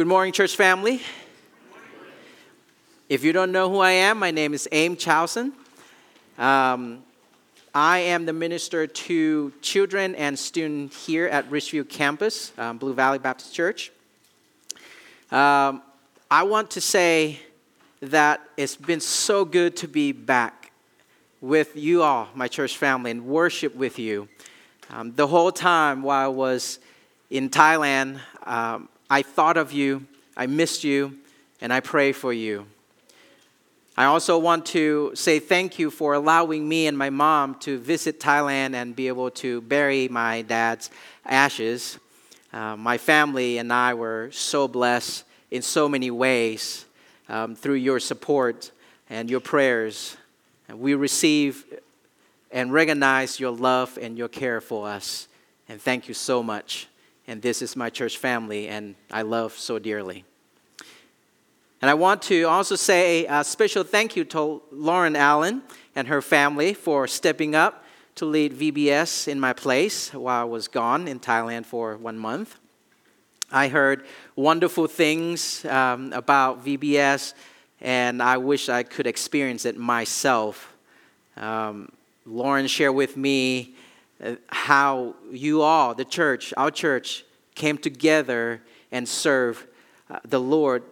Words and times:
Good 0.00 0.06
morning, 0.06 0.32
church 0.32 0.56
family. 0.56 1.02
If 3.10 3.22
you 3.22 3.34
don't 3.34 3.52
know 3.52 3.68
who 3.68 3.80
I 3.80 3.90
am, 3.90 4.18
my 4.18 4.30
name 4.30 4.54
is 4.54 4.66
Aim 4.72 4.96
Chaosen. 4.96 5.52
Um, 6.38 7.02
I 7.74 7.98
am 7.98 8.24
the 8.24 8.32
minister 8.32 8.86
to 8.86 9.52
children 9.60 10.14
and 10.14 10.38
students 10.38 11.04
here 11.04 11.26
at 11.26 11.50
Ridgeview 11.50 11.86
campus, 11.90 12.50
um, 12.56 12.78
Blue 12.78 12.94
Valley 12.94 13.18
Baptist 13.18 13.54
Church. 13.54 13.92
Um, 15.30 15.82
I 16.30 16.44
want 16.44 16.70
to 16.70 16.80
say 16.80 17.38
that 18.00 18.40
it's 18.56 18.76
been 18.76 19.00
so 19.00 19.44
good 19.44 19.76
to 19.76 19.86
be 19.86 20.12
back 20.12 20.72
with 21.42 21.76
you 21.76 22.02
all, 22.02 22.28
my 22.34 22.48
church 22.48 22.78
family, 22.78 23.10
and 23.10 23.26
worship 23.26 23.76
with 23.76 23.98
you. 23.98 24.28
Um, 24.88 25.14
the 25.14 25.26
whole 25.26 25.52
time 25.52 26.00
while 26.00 26.24
I 26.24 26.28
was 26.28 26.78
in 27.28 27.50
Thailand, 27.50 28.20
um, 28.44 28.88
I 29.12 29.22
thought 29.22 29.56
of 29.56 29.72
you, 29.72 30.06
I 30.36 30.46
missed 30.46 30.84
you, 30.84 31.18
and 31.60 31.72
I 31.72 31.80
pray 31.80 32.12
for 32.12 32.32
you. 32.32 32.66
I 33.96 34.04
also 34.04 34.38
want 34.38 34.66
to 34.66 35.10
say 35.14 35.40
thank 35.40 35.80
you 35.80 35.90
for 35.90 36.14
allowing 36.14 36.68
me 36.68 36.86
and 36.86 36.96
my 36.96 37.10
mom 37.10 37.56
to 37.56 37.76
visit 37.76 38.20
Thailand 38.20 38.74
and 38.74 38.94
be 38.94 39.08
able 39.08 39.32
to 39.32 39.62
bury 39.62 40.06
my 40.06 40.42
dad's 40.42 40.90
ashes. 41.26 41.98
Uh, 42.52 42.76
my 42.76 42.98
family 42.98 43.58
and 43.58 43.72
I 43.72 43.94
were 43.94 44.30
so 44.30 44.68
blessed 44.68 45.24
in 45.50 45.60
so 45.60 45.88
many 45.88 46.12
ways 46.12 46.86
um, 47.28 47.56
through 47.56 47.74
your 47.74 47.98
support 47.98 48.70
and 49.10 49.28
your 49.28 49.40
prayers. 49.40 50.16
And 50.68 50.78
we 50.78 50.94
receive 50.94 51.64
and 52.52 52.72
recognize 52.72 53.40
your 53.40 53.50
love 53.50 53.98
and 54.00 54.16
your 54.16 54.28
care 54.28 54.60
for 54.60 54.86
us. 54.86 55.26
And 55.68 55.80
thank 55.80 56.06
you 56.06 56.14
so 56.14 56.44
much 56.44 56.86
and 57.30 57.40
this 57.42 57.62
is 57.62 57.76
my 57.76 57.88
church 57.88 58.18
family, 58.18 58.66
and 58.66 58.96
I 59.08 59.22
love 59.22 59.52
so 59.52 59.78
dearly. 59.78 60.24
And 61.80 61.88
I 61.88 61.94
want 61.94 62.22
to 62.22 62.42
also 62.42 62.74
say 62.74 63.24
a 63.26 63.44
special 63.44 63.84
thank 63.84 64.16
you 64.16 64.24
to 64.24 64.60
Lauren 64.72 65.14
Allen 65.14 65.62
and 65.94 66.08
her 66.08 66.22
family 66.22 66.74
for 66.74 67.06
stepping 67.06 67.54
up 67.54 67.84
to 68.16 68.24
lead 68.24 68.52
VBS 68.52 69.28
in 69.28 69.38
my 69.38 69.52
place 69.52 70.12
while 70.12 70.40
I 70.40 70.44
was 70.44 70.66
gone 70.66 71.06
in 71.06 71.20
Thailand 71.20 71.66
for 71.66 71.96
one 71.96 72.18
month. 72.18 72.58
I 73.52 73.68
heard 73.68 74.06
wonderful 74.34 74.88
things 74.88 75.64
um, 75.66 76.12
about 76.12 76.64
VBS, 76.64 77.34
and 77.80 78.20
I 78.20 78.38
wish 78.38 78.68
I 78.68 78.82
could 78.82 79.06
experience 79.06 79.64
it 79.66 79.76
myself. 79.76 80.74
Um, 81.36 81.92
Lauren 82.26 82.66
shared 82.66 82.96
with 82.96 83.16
me 83.16 83.76
uh, 84.22 84.34
how 84.48 85.14
you 85.30 85.62
all, 85.62 85.94
the 85.94 86.04
church, 86.04 86.52
our 86.56 86.70
church, 86.70 87.24
came 87.54 87.78
together 87.78 88.62
and 88.92 89.08
served 89.08 89.66
uh, 90.10 90.18
the 90.24 90.40
Lord 90.40 90.82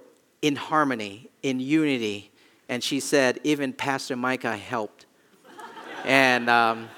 in 0.42 0.56
harmony, 0.56 1.28
in 1.42 1.61
unity. 1.61 2.31
And 2.69 2.83
she 2.83 3.00
said, 3.00 3.41
even 3.45 3.73
Pastor 3.73 4.17
Micah 4.17 4.56
helped. 4.56 5.06
and 6.05 6.48
um, 6.48 6.89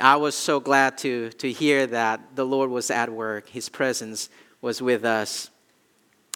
I 0.00 0.16
was 0.16 0.34
so 0.34 0.60
glad 0.60 0.98
to, 0.98 1.30
to 1.30 1.50
hear 1.50 1.86
that 1.86 2.20
the 2.36 2.44
Lord 2.44 2.70
was 2.70 2.90
at 2.90 3.10
work, 3.10 3.48
His 3.48 3.68
presence 3.68 4.28
was 4.60 4.82
with 4.82 5.04
us. 5.04 5.50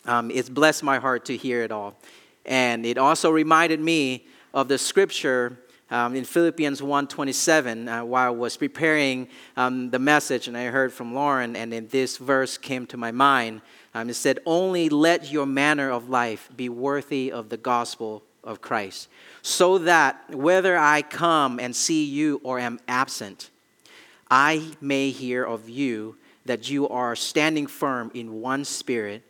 Um, 0.04 0.30
it's 0.30 0.48
blessed 0.48 0.82
my 0.82 0.98
heart 0.98 1.24
to 1.26 1.36
hear 1.36 1.62
it 1.62 1.70
all. 1.70 1.96
And 2.44 2.84
it 2.84 2.98
also 2.98 3.30
reminded 3.30 3.80
me 3.80 4.26
of 4.52 4.68
the 4.68 4.78
scripture 4.78 5.58
um, 5.92 6.16
in 6.16 6.24
Philippians 6.24 6.80
1.27 6.80 8.00
uh, 8.00 8.04
while 8.06 8.28
I 8.28 8.30
was 8.30 8.56
preparing 8.56 9.28
um, 9.58 9.90
the 9.90 9.98
message 9.98 10.48
and 10.48 10.56
I 10.56 10.64
heard 10.64 10.90
from 10.90 11.14
Lauren 11.14 11.54
and 11.54 11.70
then 11.70 11.86
this 11.88 12.16
verse 12.16 12.56
came 12.56 12.86
to 12.86 12.96
my 12.96 13.12
mind. 13.12 13.60
Um, 13.94 14.08
it 14.08 14.14
said, 14.14 14.38
only 14.46 14.88
let 14.88 15.30
your 15.30 15.44
manner 15.44 15.90
of 15.90 16.08
life 16.08 16.48
be 16.56 16.70
worthy 16.70 17.30
of 17.30 17.50
the 17.50 17.58
gospel 17.58 18.22
of 18.42 18.62
Christ 18.62 19.08
so 19.42 19.76
that 19.78 20.34
whether 20.34 20.78
I 20.78 21.02
come 21.02 21.60
and 21.60 21.76
see 21.76 22.04
you 22.06 22.40
or 22.42 22.58
am 22.58 22.80
absent, 22.88 23.50
I 24.30 24.72
may 24.80 25.10
hear 25.10 25.44
of 25.44 25.68
you 25.68 26.16
that 26.46 26.70
you 26.70 26.88
are 26.88 27.14
standing 27.14 27.66
firm 27.66 28.10
in 28.14 28.40
one 28.40 28.64
spirit, 28.64 29.22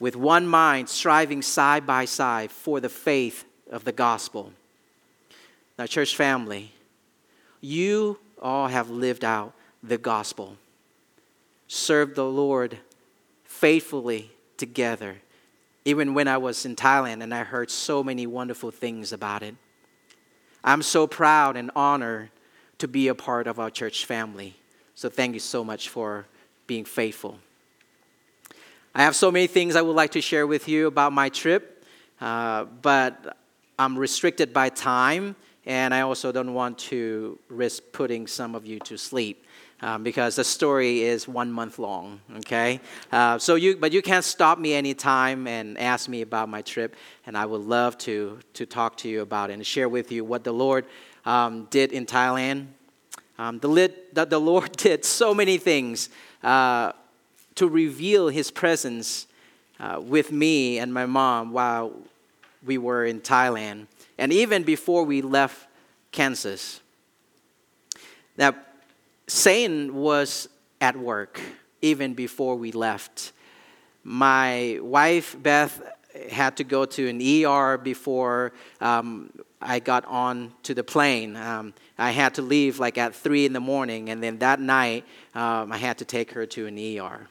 with 0.00 0.16
one 0.16 0.46
mind, 0.46 0.88
striving 0.88 1.42
side 1.42 1.86
by 1.86 2.06
side 2.06 2.50
for 2.50 2.80
the 2.80 2.88
faith 2.88 3.44
of 3.70 3.84
the 3.84 3.92
gospel 3.92 4.54
now, 5.78 5.86
church 5.86 6.16
family, 6.16 6.72
you 7.60 8.18
all 8.42 8.66
have 8.66 8.90
lived 8.90 9.24
out 9.24 9.54
the 9.80 9.96
gospel, 9.96 10.56
served 11.68 12.16
the 12.16 12.24
Lord 12.24 12.78
faithfully 13.44 14.32
together. 14.56 15.18
Even 15.84 16.14
when 16.14 16.26
I 16.26 16.36
was 16.36 16.66
in 16.66 16.74
Thailand 16.74 17.22
and 17.22 17.32
I 17.32 17.44
heard 17.44 17.70
so 17.70 18.02
many 18.02 18.26
wonderful 18.26 18.72
things 18.72 19.12
about 19.12 19.44
it. 19.44 19.54
I'm 20.64 20.82
so 20.82 21.06
proud 21.06 21.56
and 21.56 21.70
honored 21.76 22.30
to 22.78 22.88
be 22.88 23.06
a 23.06 23.14
part 23.14 23.46
of 23.46 23.60
our 23.60 23.70
church 23.70 24.04
family. 24.04 24.56
So 24.96 25.08
thank 25.08 25.34
you 25.34 25.40
so 25.40 25.62
much 25.62 25.88
for 25.88 26.26
being 26.66 26.84
faithful. 26.84 27.38
I 28.94 29.02
have 29.02 29.14
so 29.14 29.30
many 29.30 29.46
things 29.46 29.76
I 29.76 29.82
would 29.82 29.94
like 29.94 30.10
to 30.12 30.20
share 30.20 30.46
with 30.46 30.68
you 30.68 30.88
about 30.88 31.12
my 31.12 31.28
trip, 31.28 31.84
uh, 32.20 32.64
but 32.64 33.36
I'm 33.78 33.96
restricted 33.96 34.52
by 34.52 34.70
time 34.70 35.36
and 35.68 35.92
I 35.92 36.00
also 36.00 36.32
don't 36.32 36.54
want 36.54 36.78
to 36.78 37.38
risk 37.50 37.82
putting 37.92 38.26
some 38.26 38.54
of 38.54 38.66
you 38.66 38.80
to 38.80 38.96
sleep. 38.96 39.44
Um, 39.80 40.02
because 40.02 40.34
the 40.34 40.42
story 40.42 41.02
is 41.02 41.28
one 41.28 41.52
month 41.52 41.78
long. 41.78 42.20
Okay, 42.38 42.80
uh, 43.12 43.38
so 43.38 43.54
you 43.54 43.76
but 43.76 43.92
you 43.92 44.02
can 44.02 44.22
stop 44.22 44.58
me 44.58 44.74
anytime 44.74 45.46
and 45.46 45.78
ask 45.78 46.08
me 46.08 46.22
about 46.22 46.48
my 46.48 46.62
trip, 46.62 46.96
and 47.26 47.38
I 47.38 47.46
would 47.46 47.60
love 47.60 47.96
to 47.98 48.40
to 48.54 48.66
talk 48.66 48.96
to 48.96 49.08
you 49.08 49.20
about 49.20 49.50
it 49.50 49.52
and 49.52 49.64
share 49.64 49.88
with 49.88 50.10
you 50.10 50.24
what 50.24 50.42
the 50.42 50.50
Lord 50.50 50.84
um, 51.24 51.68
did 51.70 51.92
in 51.92 52.06
Thailand. 52.06 52.66
Um, 53.38 53.60
the, 53.60 53.68
lit, 53.68 54.12
the, 54.16 54.24
the, 54.24 54.40
Lord 54.40 54.72
did 54.76 55.04
so 55.04 55.32
many 55.32 55.58
things 55.58 56.08
uh, 56.42 56.90
to 57.54 57.68
reveal 57.68 58.30
His 58.30 58.50
presence 58.50 59.28
uh, 59.78 60.00
with 60.02 60.32
me 60.32 60.80
and 60.80 60.92
my 60.92 61.06
mom 61.06 61.52
while 61.52 61.92
we 62.66 62.78
were 62.78 63.04
in 63.04 63.20
Thailand 63.20 63.86
and 64.18 64.32
even 64.32 64.64
before 64.64 65.04
we 65.04 65.22
left 65.22 65.68
Kansas. 66.10 66.80
Now, 68.36 68.54
Satan 69.26 69.94
was 69.94 70.48
at 70.80 70.96
work 70.96 71.40
even 71.82 72.14
before 72.14 72.56
we 72.56 72.72
left. 72.72 73.32
My 74.02 74.78
wife, 74.80 75.36
Beth, 75.40 75.82
had 76.30 76.56
to 76.56 76.64
go 76.64 76.84
to 76.84 77.08
an 77.08 77.20
ER 77.20 77.78
before 77.78 78.52
um, 78.80 79.30
I 79.60 79.80
got 79.80 80.04
on 80.06 80.52
to 80.64 80.74
the 80.74 80.84
plane. 80.84 81.36
Um, 81.36 81.74
I 81.98 82.10
had 82.10 82.34
to 82.34 82.42
leave 82.42 82.78
like 82.78 82.98
at 82.98 83.14
3 83.14 83.46
in 83.46 83.52
the 83.52 83.60
morning, 83.60 84.08
and 84.08 84.22
then 84.22 84.38
that 84.38 84.60
night 84.60 85.04
um, 85.34 85.72
I 85.72 85.76
had 85.76 85.98
to 85.98 86.04
take 86.04 86.32
her 86.32 86.46
to 86.46 86.66
an 86.66 86.78
ER. 86.78 87.28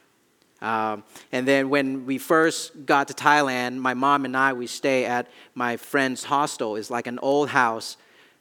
Um, 0.62 1.04
and 1.32 1.48
then 1.48 1.70
when 1.70 2.06
we 2.06 2.18
first 2.18 2.86
got 2.86 3.08
to 3.10 3.14
Thailand, 3.14 3.78
my 3.78 3.94
mom 3.94 4.26
and 4.26 4.36
I, 4.36 4.54
we 4.54 4.68
stay 4.68 5.06
at 5.06 5.28
my 5.54 5.78
friend's 5.78 6.24
hostel. 6.24 6.76
It's 6.76 6.90
like 6.90 7.08
an 7.08 7.20
old 7.20 7.50
house. 7.50 7.98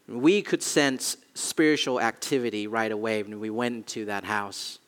We 0.09 0.41
could 0.41 0.62
sense 0.62 1.16
spiritual 1.34 2.00
activity 2.00 2.66
right 2.66 2.91
away 2.91 3.22
when 3.22 3.38
we 3.41 3.50
went 3.50 3.75
into 3.75 4.06
that 4.06 4.25
house. 4.25 4.78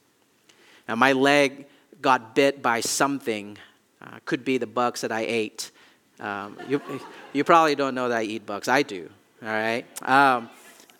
Now, 0.88 0.94
my 0.94 1.12
leg 1.12 1.66
got 2.00 2.34
bit 2.34 2.62
by 2.62 2.80
something. 2.80 3.58
Uh, 4.00 4.18
could 4.24 4.44
be 4.44 4.58
the 4.58 4.66
bugs 4.66 5.02
that 5.02 5.12
I 5.12 5.20
ate. 5.20 5.70
Um, 6.20 6.56
you, 6.68 6.80
you 7.32 7.44
probably 7.44 7.74
don't 7.74 7.94
know 7.94 8.08
that 8.08 8.18
I 8.18 8.22
eat 8.22 8.46
bugs. 8.46 8.68
I 8.68 8.82
do, 8.82 9.10
all 9.42 9.48
right? 9.48 9.84
Um, 10.02 10.48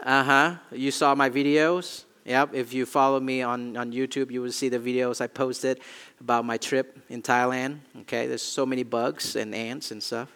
uh 0.00 0.22
huh. 0.22 0.54
You 0.72 0.90
saw 0.90 1.14
my 1.14 1.30
videos? 1.30 2.04
Yep, 2.28 2.50
if 2.52 2.74
you 2.74 2.84
follow 2.84 3.18
me 3.20 3.40
on, 3.40 3.74
on 3.78 3.90
YouTube, 3.90 4.30
you 4.30 4.42
will 4.42 4.52
see 4.52 4.68
the 4.68 4.78
videos 4.78 5.22
I 5.22 5.28
posted 5.28 5.80
about 6.20 6.44
my 6.44 6.58
trip 6.58 6.98
in 7.08 7.22
Thailand. 7.22 7.78
Okay, 8.00 8.26
there's 8.26 8.42
so 8.42 8.66
many 8.66 8.82
bugs 8.82 9.34
and 9.34 9.54
ants 9.54 9.92
and 9.92 10.02
stuff. 10.02 10.28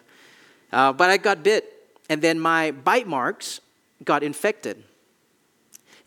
Uh, 0.71 0.91
but 0.91 1.11
I 1.11 1.17
got 1.17 1.43
bit, 1.43 1.71
and 2.09 2.19
then 2.19 2.39
my 2.39 2.71
bite 2.71 3.05
marks 3.05 3.61
got 4.03 4.23
infected. 4.23 4.83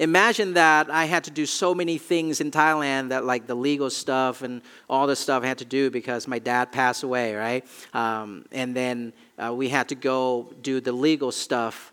Imagine 0.00 0.54
that 0.54 0.90
I 0.90 1.04
had 1.04 1.22
to 1.22 1.30
do 1.30 1.46
so 1.46 1.72
many 1.72 1.98
things 1.98 2.40
in 2.40 2.50
Thailand 2.50 3.10
that, 3.10 3.24
like 3.24 3.46
the 3.46 3.54
legal 3.54 3.88
stuff 3.88 4.42
and 4.42 4.62
all 4.90 5.06
the 5.06 5.14
stuff 5.14 5.44
I 5.44 5.46
had 5.46 5.58
to 5.58 5.64
do 5.64 5.88
because 5.88 6.26
my 6.26 6.40
dad 6.40 6.72
passed 6.72 7.04
away, 7.04 7.36
right? 7.36 7.64
Um, 7.94 8.44
and 8.50 8.74
then 8.74 9.12
uh, 9.38 9.54
we 9.54 9.68
had 9.68 9.88
to 9.90 9.94
go 9.94 10.52
do 10.62 10.80
the 10.80 10.90
legal 10.90 11.30
stuff. 11.30 11.92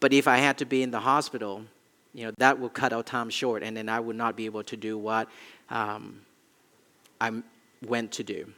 But 0.00 0.14
if 0.14 0.26
I 0.26 0.38
had 0.38 0.56
to 0.58 0.64
be 0.64 0.82
in 0.82 0.90
the 0.90 1.00
hospital, 1.00 1.64
you 2.18 2.24
know, 2.24 2.32
that 2.38 2.58
will 2.58 2.68
cut 2.68 2.92
our 2.92 3.04
time 3.04 3.30
short, 3.30 3.62
and 3.62 3.76
then 3.76 3.88
I 3.88 4.00
would 4.00 4.16
not 4.16 4.34
be 4.34 4.46
able 4.46 4.64
to 4.64 4.76
do 4.76 4.98
what 4.98 5.28
um, 5.70 6.20
I 7.20 7.30
went 7.86 8.10
to 8.12 8.24
do. 8.24 8.52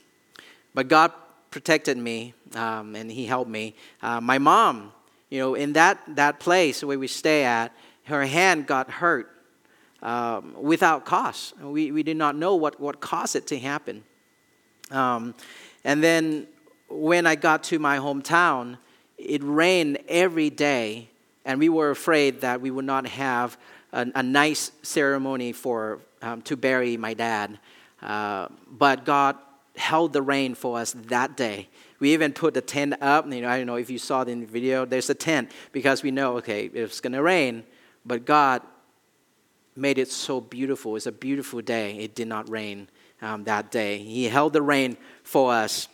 But 0.73 0.89
God 0.89 1.13
protected 1.51 1.99
me, 1.99 2.33
um, 2.55 2.97
and 2.97 3.11
He 3.11 3.27
helped 3.27 3.51
me. 3.51 3.75
Uh, 4.01 4.21
my 4.21 4.39
mom, 4.39 4.93
you 5.29 5.39
know, 5.41 5.55
in 5.55 5.75
that, 5.75 5.99
that 6.17 6.41
place 6.41 6.83
where 6.83 6.99
we 6.99 7.07
stay 7.07 7.45
at, 7.45 7.73
her 8.05 8.25
hand 8.25 8.67
got 8.67 8.91
hurt 8.91 9.29
um, 10.01 10.55
without 10.57 11.05
cause. 11.05 11.53
We, 11.61 11.93
we 11.93 12.03
did 12.03 12.17
not 12.17 12.37
know 12.37 12.57
what, 12.57 12.81
what 12.81 13.01
caused 13.01 13.37
it 13.37 13.47
to 13.49 13.59
happen. 13.59 14.05
Um, 14.91 15.35
And 15.85 16.03
then 16.03 16.47
when 16.89 17.27
I 17.27 17.37
got 17.37 17.63
to 17.65 17.79
my 17.79 17.99
hometown, 17.99 18.79
it 19.19 19.43
rained 19.45 19.99
every 20.09 20.51
day, 20.51 21.10
and 21.45 21.59
we 21.59 21.69
were 21.69 21.91
afraid 21.91 22.43
that 22.43 22.61
we 22.61 22.71
would 22.71 22.85
not 22.85 23.07
have 23.07 23.59
a, 23.93 24.07
a 24.15 24.23
nice 24.23 24.73
ceremony 24.83 25.53
for, 25.53 26.01
um, 26.23 26.43
to 26.43 26.57
bury 26.57 26.97
my 26.97 27.15
dad. 27.15 27.59
Uh, 28.03 28.49
but 28.71 29.05
God 29.05 29.37
held 29.77 30.13
the 30.13 30.23
rain 30.23 30.55
for 30.55 30.79
us 30.79 30.93
that 30.93 31.37
day. 31.37 31.69
We 31.99 32.13
even 32.13 32.33
put 32.33 32.55
the 32.55 32.61
tent 32.61 32.95
up. 33.01 33.31
You 33.31 33.43
know, 33.43 33.49
I 33.49 33.59
don't 33.59 33.67
know 33.67 33.77
if 33.77 33.91
you 33.91 33.99
saw 33.99 34.25
the 34.25 34.35
video. 34.45 34.85
There's 34.85 35.11
a 35.11 35.15
tent 35.15 35.53
because 35.73 36.03
we 36.03 36.11
know, 36.11 36.39
okay, 36.39 36.67
it's 36.73 37.01
going 37.01 37.13
to 37.13 37.23
rain. 37.23 37.65
But 38.05 38.25
God 38.25 38.63
made 39.77 39.99
it 39.99 40.11
so 40.11 40.41
beautiful. 40.41 40.97
It's 40.97 41.07
a 41.07 41.13
beautiful 41.13 41.61
day. 41.61 41.99
It 41.99 42.15
did 42.15 42.29
not 42.29 42.49
rain 42.49 42.89
um, 43.23 43.45
that 43.45 43.71
day. 43.71 43.99
He 43.99 44.25
held 44.25 44.53
the 44.53 44.63
rain 44.63 44.97
for 45.23 45.53
us. 45.53 45.89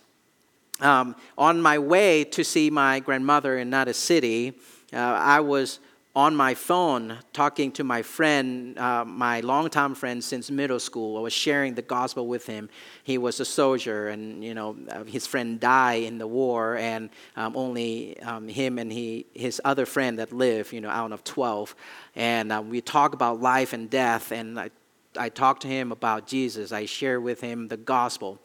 Um, 0.81 1.17
on 1.39 1.61
my 1.61 1.79
way 1.79 2.25
to 2.25 2.45
see 2.45 2.71
my 2.71 3.01
grandmother 3.01 3.57
in 3.57 3.69
another 3.69 3.95
city, 3.95 4.59
uh, 4.93 4.97
I 4.97 5.41
was 5.41 5.81
on 6.17 6.35
my 6.35 6.55
phone 6.55 7.19
talking 7.35 7.71
to 7.71 7.85
my 7.85 8.01
friend, 8.01 8.79
uh, 8.79 9.05
my 9.05 9.41
longtime 9.41 9.95
friend 9.95 10.25
since 10.25 10.51
middle 10.51 10.81
school. 10.81 11.19
I 11.19 11.21
was 11.21 11.35
sharing 11.35 11.75
the 11.75 11.83
gospel 11.83 12.27
with 12.27 12.47
him. 12.47 12.71
He 13.05 13.19
was 13.19 13.39
a 13.39 13.45
soldier, 13.45 14.09
and 14.09 14.43
you 14.43 14.55
know 14.55 14.79
uh, 14.89 15.05
his 15.05 15.27
friend 15.27 15.61
died 15.61 16.05
in 16.05 16.17
the 16.17 16.27
war, 16.27 16.79
and 16.79 17.11
um, 17.37 17.55
only 17.55 18.19
um, 18.21 18.49
him 18.49 18.79
and 18.79 18.91
he, 18.91 19.27
his 19.35 19.61
other 19.63 19.85
friend 19.85 20.19
that 20.19 20.33
lived, 20.33 20.73
you 20.73 20.81
know, 20.81 20.89
out 20.89 21.13
of 21.13 21.23
twelve. 21.23 21.77
And 22.15 22.51
uh, 22.51 22.63
we 22.67 22.81
talk 22.81 23.13
about 23.13 23.43
life 23.43 23.75
and 23.75 23.91
death, 23.91 24.33
and 24.33 24.59
I, 24.59 24.71
I 25.19 25.29
talked 25.29 25.63
to 25.63 25.69
him 25.69 25.93
about 25.93 26.27
Jesus. 26.27 26.73
I 26.73 26.87
shared 26.87 27.23
with 27.23 27.43
him 27.43 27.69
the 27.69 27.77
gospel, 27.77 28.41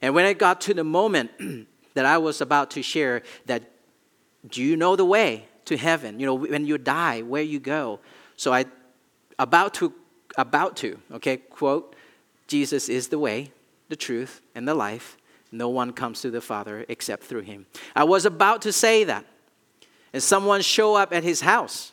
and 0.00 0.14
when 0.14 0.26
it 0.26 0.38
got 0.38 0.60
to 0.62 0.74
the 0.74 0.84
moment 0.84 1.32
that 1.94 2.06
I 2.06 2.18
was 2.18 2.40
about 2.40 2.70
to 2.72 2.82
share 2.82 3.22
that, 3.46 3.64
do 4.48 4.62
you 4.62 4.76
know 4.76 4.94
the 4.94 5.04
way? 5.04 5.48
To 5.66 5.76
heaven. 5.76 6.18
You 6.18 6.26
know, 6.26 6.34
when 6.34 6.66
you 6.66 6.78
die, 6.78 7.22
where 7.22 7.42
you 7.42 7.60
go. 7.60 8.00
So 8.36 8.52
I, 8.52 8.64
about 9.38 9.74
to, 9.74 9.92
about 10.36 10.76
to, 10.78 10.98
okay, 11.12 11.36
quote, 11.36 11.94
Jesus 12.48 12.88
is 12.88 13.08
the 13.08 13.18
way, 13.18 13.52
the 13.88 13.96
truth, 13.96 14.40
and 14.54 14.66
the 14.66 14.74
life. 14.74 15.16
No 15.52 15.68
one 15.68 15.92
comes 15.92 16.20
to 16.22 16.30
the 16.30 16.40
Father 16.40 16.84
except 16.88 17.24
through 17.24 17.42
him. 17.42 17.66
I 17.94 18.04
was 18.04 18.24
about 18.24 18.62
to 18.62 18.72
say 18.72 19.04
that. 19.04 19.24
And 20.12 20.22
someone 20.22 20.62
show 20.62 20.94
up 20.94 21.12
at 21.12 21.24
his 21.24 21.40
house 21.42 21.92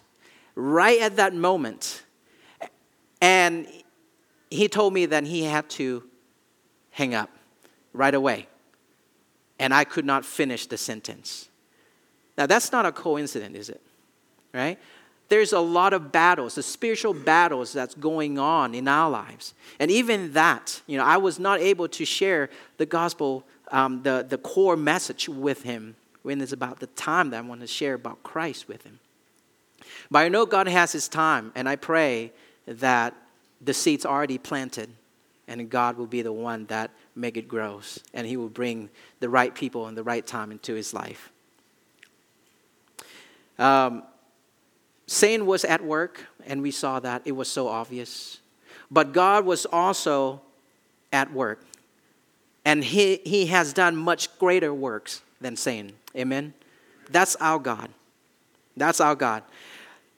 right 0.56 1.02
at 1.02 1.18
that 1.18 1.34
moment. 1.34 2.04
And 3.22 3.68
he 4.50 4.68
told 4.68 4.94
me 4.94 5.08
that 5.08 5.26
he 5.26 5.44
had 5.44 5.70
to 5.72 6.04
hang 6.92 7.16
up 7.16 7.30
right 7.92 8.14
away. 8.14 8.48
And 9.60 9.74
I 9.74 9.84
could 9.84 10.06
not 10.06 10.26
finish 10.26 10.68
the 10.68 10.78
sentence. 10.78 11.50
Now, 12.38 12.46
that's 12.46 12.72
not 12.72 12.86
a 12.86 12.92
coincidence, 12.92 13.58
is 13.58 13.70
it? 13.70 13.82
Right? 14.54 14.80
There's 15.30 15.54
a 15.54 15.60
lot 15.60 15.94
of 15.94 16.12
battles, 16.12 16.56
the 16.56 16.64
spiritual 16.64 17.14
battles 17.14 17.74
that's 17.74 17.96
going 17.96 18.38
on 18.38 18.76
in 18.76 18.88
our 18.88 19.10
lives. 19.10 19.54
And 19.80 19.90
even 19.90 20.34
that, 20.34 20.82
you 20.86 20.98
know, 20.98 21.06
I 21.06 21.18
was 21.18 21.40
not 21.40 21.60
able 21.60 21.88
to 21.88 22.06
share 22.06 22.50
the 22.78 22.86
gospel, 22.86 23.44
um, 23.72 24.04
the, 24.04 24.26
the 24.28 24.38
core 24.38 24.78
message 24.78 25.28
with 25.28 25.64
him 25.64 25.96
when 26.22 26.40
it's 26.40 26.52
about 26.52 26.80
the 26.80 26.88
time 26.88 27.32
that 27.32 27.44
I 27.44 27.48
want 27.48 27.62
to 27.62 27.68
share 27.68 27.96
about 27.96 28.22
Christ 28.24 28.68
with 28.68 28.84
him. 28.84 29.00
But 30.12 30.20
I 30.20 30.30
know 30.30 30.46
God 30.46 30.68
has 30.68 30.92
his 30.92 31.08
time, 31.08 31.52
and 31.56 31.68
I 31.68 31.76
pray 31.76 32.32
that 32.68 33.16
the 33.60 33.74
seed's 33.74 34.06
already 34.06 34.38
planted, 34.38 34.90
and 35.48 35.70
God 35.70 35.98
will 35.98 36.08
be 36.08 36.22
the 36.22 36.32
one 36.32 36.66
that 36.68 36.92
make 37.16 37.38
it 37.38 37.48
grows, 37.48 38.00
and 38.14 38.28
he 38.28 38.38
will 38.38 38.50
bring 38.50 38.90
the 39.20 39.30
right 39.30 39.54
people 39.54 39.88
and 39.88 39.98
the 39.98 40.04
right 40.04 40.26
time 40.26 40.52
into 40.52 40.74
his 40.76 40.94
life. 40.94 41.33
Um, 43.60 44.04
Satan 45.08 45.46
was 45.46 45.66
at 45.66 45.84
work, 45.84 46.26
and 46.46 46.62
we 46.62 46.72
saw 46.72 47.00
that. 47.00 47.22
It 47.26 47.34
was 47.34 47.48
so 47.48 47.68
obvious. 47.68 48.40
But 48.90 49.14
God 49.14 49.46
was 49.46 49.66
also 49.66 50.42
at 51.12 51.32
work. 51.34 51.62
And 52.66 52.84
he, 52.84 53.20
he 53.26 53.48
has 53.48 53.74
done 53.74 53.96
much 53.96 54.38
greater 54.40 54.74
works 54.74 55.22
than 55.42 55.56
Satan. 55.56 55.94
Amen? 56.16 56.54
That's 57.10 57.36
our 57.38 57.60
God. 57.60 57.90
That's 58.78 59.02
our 59.02 59.16
God. 59.16 59.44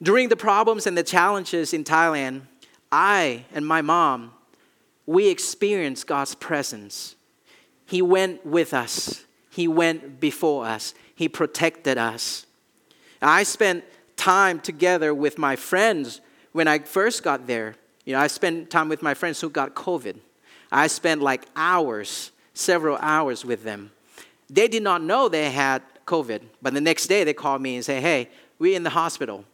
During 0.02 0.28
the 0.28 0.36
problems 0.36 0.86
and 0.86 0.96
the 0.96 1.02
challenges 1.02 1.72
in 1.72 1.84
Thailand, 1.84 2.42
I 2.92 3.44
and 3.52 3.66
my 3.66 3.82
mom, 3.82 4.32
we 5.06 5.28
experienced 5.28 6.06
God's 6.06 6.34
presence. 6.34 7.16
He 7.84 8.02
went 8.02 8.44
with 8.44 8.74
us, 8.74 9.24
He 9.50 9.68
went 9.68 10.20
before 10.20 10.66
us, 10.66 10.94
He 11.14 11.28
protected 11.28 11.98
us. 11.98 12.46
I 13.20 13.42
spent 13.42 13.84
time 14.16 14.60
together 14.60 15.14
with 15.14 15.38
my 15.38 15.56
friends 15.56 16.20
when 16.52 16.68
I 16.68 16.78
first 16.80 17.22
got 17.22 17.46
there. 17.46 17.76
You 18.04 18.14
know, 18.14 18.20
I 18.20 18.26
spent 18.28 18.70
time 18.70 18.88
with 18.88 19.02
my 19.02 19.14
friends 19.14 19.40
who 19.40 19.50
got 19.50 19.74
COVID. 19.74 20.16
I 20.70 20.86
spent 20.86 21.22
like 21.22 21.46
hours, 21.54 22.32
several 22.54 22.96
hours 22.98 23.44
with 23.44 23.62
them. 23.62 23.92
They 24.48 24.68
did 24.68 24.82
not 24.82 25.02
know 25.02 25.28
they 25.28 25.50
had 25.50 25.82
COVID, 26.06 26.42
but 26.62 26.74
the 26.74 26.80
next 26.80 27.06
day 27.08 27.24
they 27.24 27.34
called 27.34 27.60
me 27.60 27.76
and 27.76 27.84
say, 27.84 28.00
"Hey, 28.00 28.28
we're 28.58 28.76
in 28.76 28.84
the 28.84 28.90
hospital 28.90 29.44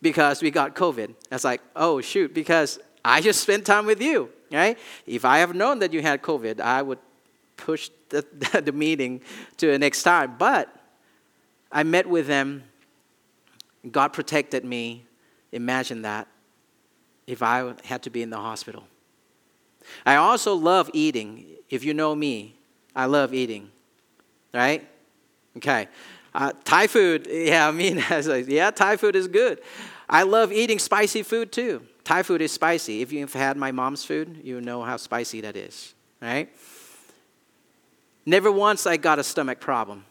because 0.00 0.42
we 0.42 0.50
got 0.50 0.74
COVID." 0.74 1.10
I 1.30 1.34
was 1.34 1.44
like, 1.44 1.62
"Oh 1.74 2.00
shoot!" 2.00 2.34
Because 2.34 2.78
I 3.04 3.20
just 3.20 3.40
spent 3.40 3.64
time 3.64 3.86
with 3.86 4.00
you, 4.00 4.30
right? 4.52 4.78
If 5.06 5.24
I 5.24 5.38
have 5.38 5.54
known 5.54 5.78
that 5.80 5.92
you 5.92 6.02
had 6.02 6.22
COVID, 6.22 6.60
I 6.60 6.82
would 6.82 6.98
push 7.56 7.90
the, 8.10 8.24
the 8.64 8.72
meeting 8.72 9.22
to 9.56 9.66
the 9.66 9.78
next 9.78 10.02
time. 10.02 10.36
But 10.38 10.68
I 11.70 11.82
met 11.82 12.06
with 12.06 12.26
them 12.26 12.64
God 13.90 14.12
protected 14.12 14.64
me. 14.64 15.04
Imagine 15.50 16.02
that 16.02 16.28
if 17.26 17.42
I 17.42 17.74
had 17.84 18.02
to 18.02 18.10
be 18.10 18.22
in 18.22 18.30
the 18.30 18.38
hospital. 18.38 18.84
I 20.06 20.16
also 20.16 20.54
love 20.54 20.90
eating. 20.92 21.44
If 21.68 21.84
you 21.84 21.94
know 21.94 22.14
me, 22.14 22.56
I 22.94 23.06
love 23.06 23.34
eating, 23.34 23.70
right? 24.52 24.86
Okay. 25.56 25.88
Uh, 26.34 26.52
Thai 26.64 26.86
food, 26.86 27.26
yeah, 27.30 27.68
I 27.68 27.70
mean, 27.72 28.02
yeah, 28.48 28.70
Thai 28.70 28.96
food 28.96 29.16
is 29.16 29.28
good. 29.28 29.60
I 30.08 30.22
love 30.22 30.52
eating 30.52 30.78
spicy 30.78 31.22
food 31.22 31.52
too. 31.52 31.86
Thai 32.04 32.22
food 32.22 32.42
is 32.42 32.52
spicy. 32.52 33.00
If 33.02 33.12
you've 33.12 33.32
had 33.32 33.56
my 33.56 33.72
mom's 33.72 34.04
food, 34.04 34.40
you 34.42 34.60
know 34.60 34.82
how 34.82 34.96
spicy 34.96 35.40
that 35.42 35.56
is, 35.56 35.94
right? 36.20 36.48
Never 38.26 38.50
once 38.50 38.86
I 38.86 38.96
got 38.96 39.18
a 39.18 39.24
stomach 39.24 39.60
problem. 39.60 40.04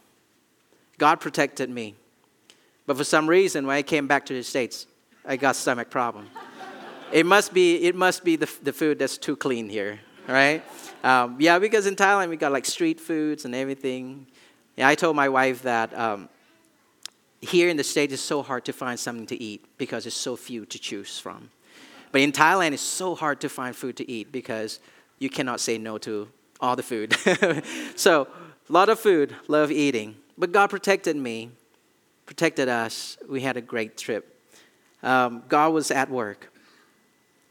God 0.98 1.20
protected 1.20 1.70
me. 1.70 1.96
But 2.86 2.98
for 2.98 3.04
some 3.04 3.30
reason, 3.30 3.66
when 3.68 3.76
I 3.76 3.82
came 3.82 4.08
back 4.08 4.26
to 4.28 4.34
the 4.34 4.44
States, 4.44 4.88
I 5.26 5.38
got 5.38 5.56
stomach 5.56 5.90
problem. 5.90 6.30
it 7.12 7.26
must 7.26 7.54
be, 7.54 7.84
it 7.84 7.96
must 7.96 8.24
be 8.24 8.36
the, 8.36 8.50
the 8.64 8.74
food 8.74 9.00
that's 9.00 9.18
too 9.18 9.36
clean 9.36 9.70
here, 9.70 10.00
right? 10.28 10.64
Um, 11.04 11.38
yeah, 11.40 11.60
because 11.60 11.86
in 11.86 11.96
Thailand, 11.96 12.30
we 12.30 12.38
got 12.38 12.52
like 12.52 12.66
street 12.66 13.00
foods 13.00 13.46
and 13.46 13.54
everything. 13.56 14.28
Yeah, 14.78 14.88
I 14.88 14.96
told 14.96 15.16
my 15.16 15.30
wife 15.30 15.62
that 15.64 15.98
um, 15.98 16.30
here 17.42 17.70
in 17.70 17.78
the 17.78 17.84
States, 17.84 18.14
it's 18.14 18.22
so 18.22 18.42
hard 18.42 18.66
to 18.66 18.74
find 18.74 19.00
something 19.00 19.28
to 19.28 19.42
eat 19.42 19.66
because 19.78 20.04
there's 20.04 20.14
so 20.14 20.36
few 20.36 20.66
to 20.68 20.80
choose 20.80 21.20
from. 21.20 21.50
But 22.12 22.22
in 22.22 22.32
Thailand, 22.32 22.74
it's 22.74 22.82
so 22.82 23.16
hard 23.16 23.42
to 23.42 23.50
find 23.50 23.76
food 23.76 23.96
to 23.98 24.10
eat 24.10 24.32
because 24.32 24.80
you 25.20 25.30
cannot 25.30 25.60
say 25.60 25.78
no 25.78 25.98
to 26.00 26.28
all 26.60 26.76
the 26.76 26.84
food. 26.84 27.16
so, 27.96 28.28
a 28.70 28.72
lot 28.72 28.90
of 28.90 29.00
food, 29.00 29.36
love 29.48 29.72
eating. 29.72 30.16
But 30.38 30.52
God 30.52 30.70
protected 30.70 31.16
me 31.16 31.52
protected 32.32 32.70
us. 32.70 33.18
We 33.28 33.42
had 33.42 33.58
a 33.58 33.62
great 33.62 33.98
trip. 33.98 34.42
Um, 35.04 35.44
God 35.50 35.74
was 35.74 35.92
at 35.92 36.10
work. 36.10 36.50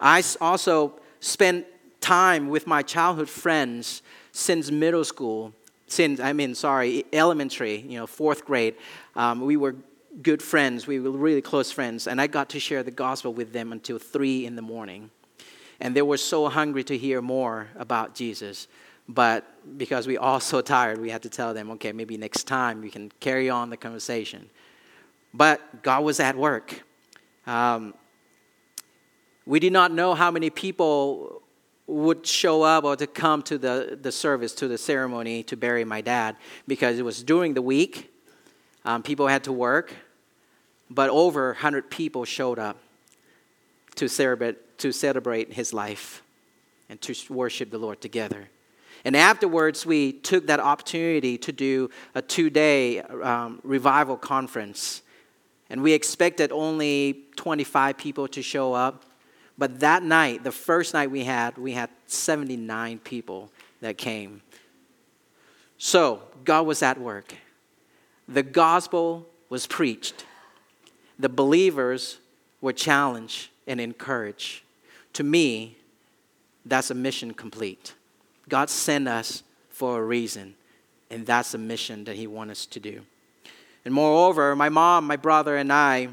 I 0.00 0.24
also 0.40 0.94
spent 1.20 1.66
time 2.00 2.48
with 2.48 2.66
my 2.66 2.80
childhood 2.80 3.28
friends 3.28 4.00
since 4.32 4.70
middle 4.70 5.04
school, 5.04 5.52
since, 5.86 6.18
I 6.18 6.32
mean, 6.32 6.54
sorry, 6.54 7.04
elementary, 7.12 7.76
you 7.80 7.98
know, 7.98 8.06
fourth 8.06 8.46
grade. 8.46 8.74
Um, 9.14 9.42
we 9.42 9.58
were 9.58 9.76
good 10.22 10.42
friends. 10.42 10.86
We 10.86 10.98
were 10.98 11.10
really 11.10 11.42
close 11.42 11.70
friends. 11.70 12.06
And 12.06 12.18
I 12.18 12.26
got 12.26 12.48
to 12.48 12.58
share 12.58 12.82
the 12.82 12.90
gospel 12.90 13.34
with 13.34 13.52
them 13.52 13.72
until 13.72 13.98
3 13.98 14.46
in 14.46 14.56
the 14.56 14.62
morning. 14.62 15.10
And 15.78 15.94
they 15.94 16.00
were 16.00 16.16
so 16.16 16.48
hungry 16.48 16.84
to 16.84 16.96
hear 16.96 17.20
more 17.20 17.68
about 17.76 18.14
Jesus. 18.14 18.66
But 19.06 19.44
because 19.76 20.06
we 20.06 20.16
all 20.16 20.40
so 20.52 20.62
tired, 20.62 20.98
we 20.98 21.10
had 21.10 21.22
to 21.24 21.28
tell 21.28 21.52
them, 21.52 21.70
okay, 21.72 21.92
maybe 21.92 22.16
next 22.16 22.44
time 22.44 22.80
we 22.80 22.88
can 22.88 23.12
carry 23.20 23.50
on 23.50 23.68
the 23.68 23.76
conversation. 23.76 24.48
But 25.32 25.82
God 25.82 26.04
was 26.04 26.20
at 26.20 26.36
work. 26.36 26.82
Um, 27.46 27.94
we 29.46 29.60
did 29.60 29.72
not 29.72 29.92
know 29.92 30.14
how 30.14 30.30
many 30.30 30.50
people 30.50 31.42
would 31.86 32.26
show 32.26 32.62
up 32.62 32.84
or 32.84 32.96
to 32.96 33.06
come 33.06 33.42
to 33.42 33.58
the, 33.58 33.98
the 34.00 34.12
service, 34.12 34.54
to 34.54 34.68
the 34.68 34.78
ceremony 34.78 35.42
to 35.44 35.56
bury 35.56 35.84
my 35.84 36.00
dad, 36.00 36.36
because 36.68 36.98
it 36.98 37.04
was 37.04 37.22
during 37.22 37.54
the 37.54 37.62
week. 37.62 38.12
Um, 38.84 39.02
people 39.02 39.26
had 39.26 39.44
to 39.44 39.52
work, 39.52 39.92
but 40.88 41.10
over 41.10 41.48
100 41.48 41.90
people 41.90 42.24
showed 42.24 42.58
up 42.58 42.78
to 43.96 44.08
celebrate, 44.08 44.78
to 44.78 44.92
celebrate 44.92 45.52
his 45.52 45.72
life 45.72 46.22
and 46.88 47.00
to 47.02 47.14
worship 47.32 47.70
the 47.70 47.78
Lord 47.78 48.00
together. 48.00 48.48
And 49.04 49.16
afterwards, 49.16 49.86
we 49.86 50.12
took 50.12 50.46
that 50.46 50.60
opportunity 50.60 51.38
to 51.38 51.52
do 51.52 51.90
a 52.14 52.22
two 52.22 52.50
day 52.50 53.00
um, 53.00 53.60
revival 53.62 54.16
conference. 54.16 55.02
And 55.70 55.82
we 55.82 55.92
expected 55.92 56.50
only 56.50 57.24
25 57.36 57.96
people 57.96 58.28
to 58.28 58.42
show 58.42 58.74
up. 58.74 59.04
But 59.56 59.80
that 59.80 60.02
night, 60.02 60.42
the 60.42 60.52
first 60.52 60.92
night 60.94 61.10
we 61.10 61.24
had, 61.24 61.56
we 61.56 61.72
had 61.72 61.90
79 62.06 62.98
people 62.98 63.50
that 63.80 63.96
came. 63.96 64.42
So, 65.78 66.22
God 66.44 66.66
was 66.66 66.82
at 66.82 67.00
work. 67.00 67.34
The 68.28 68.42
gospel 68.42 69.26
was 69.48 69.66
preached. 69.66 70.26
The 71.18 71.28
believers 71.28 72.18
were 72.60 72.72
challenged 72.72 73.48
and 73.66 73.80
encouraged. 73.80 74.62
To 75.14 75.24
me, 75.24 75.76
that's 76.64 76.90
a 76.90 76.94
mission 76.94 77.32
complete. 77.32 77.94
God 78.48 78.70
sent 78.70 79.08
us 79.08 79.42
for 79.70 80.00
a 80.00 80.04
reason, 80.04 80.54
and 81.10 81.24
that's 81.26 81.54
a 81.54 81.58
mission 81.58 82.04
that 82.04 82.16
He 82.16 82.26
wants 82.26 82.52
us 82.52 82.66
to 82.66 82.80
do. 82.80 83.02
And 83.84 83.94
moreover, 83.94 84.54
my 84.54 84.68
mom, 84.68 85.06
my 85.06 85.16
brother, 85.16 85.56
and 85.56 85.72
I, 85.72 86.08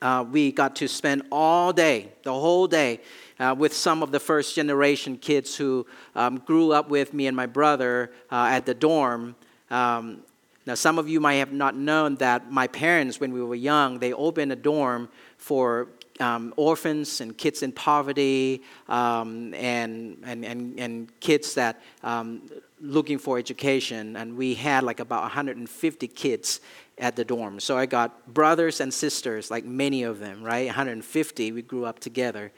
uh, 0.00 0.24
we 0.30 0.52
got 0.52 0.76
to 0.76 0.86
spend 0.88 1.22
all 1.32 1.72
day, 1.72 2.12
the 2.22 2.32
whole 2.32 2.68
day, 2.68 3.00
uh, 3.40 3.54
with 3.58 3.74
some 3.74 4.02
of 4.02 4.12
the 4.12 4.20
first 4.20 4.54
generation 4.54 5.16
kids 5.16 5.56
who 5.56 5.86
um, 6.14 6.38
grew 6.38 6.72
up 6.72 6.88
with 6.88 7.12
me 7.12 7.26
and 7.26 7.36
my 7.36 7.46
brother 7.46 8.12
uh, 8.30 8.48
at 8.50 8.64
the 8.64 8.74
dorm. 8.74 9.34
Um, 9.70 10.22
now, 10.66 10.74
some 10.74 10.98
of 10.98 11.08
you 11.08 11.18
might 11.18 11.34
have 11.34 11.52
not 11.52 11.74
known 11.74 12.16
that 12.16 12.52
my 12.52 12.66
parents, 12.66 13.18
when 13.18 13.32
we 13.32 13.42
were 13.42 13.54
young, 13.54 13.98
they 13.98 14.12
opened 14.12 14.52
a 14.52 14.56
dorm 14.56 15.08
for 15.36 15.88
um, 16.20 16.52
orphans 16.56 17.20
and 17.20 17.36
kids 17.36 17.62
in 17.62 17.72
poverty 17.72 18.62
um, 18.88 19.54
and, 19.54 20.18
and, 20.24 20.44
and, 20.44 20.78
and 20.78 21.20
kids 21.20 21.54
that 21.54 21.80
um, 22.02 22.42
looking 22.80 23.18
for 23.18 23.38
education. 23.38 24.16
And 24.16 24.36
we 24.36 24.54
had 24.54 24.84
like 24.84 25.00
about 25.00 25.22
150 25.22 26.08
kids 26.08 26.60
at 26.98 27.16
the 27.16 27.24
dorm. 27.24 27.60
So 27.60 27.76
I 27.76 27.86
got 27.86 28.32
brothers 28.32 28.80
and 28.80 28.92
sisters, 28.92 29.50
like 29.50 29.64
many 29.64 30.02
of 30.02 30.18
them, 30.18 30.42
right? 30.42 30.66
150. 30.66 31.52
We 31.52 31.62
grew 31.62 31.84
up 31.84 32.00
together. 32.00 32.52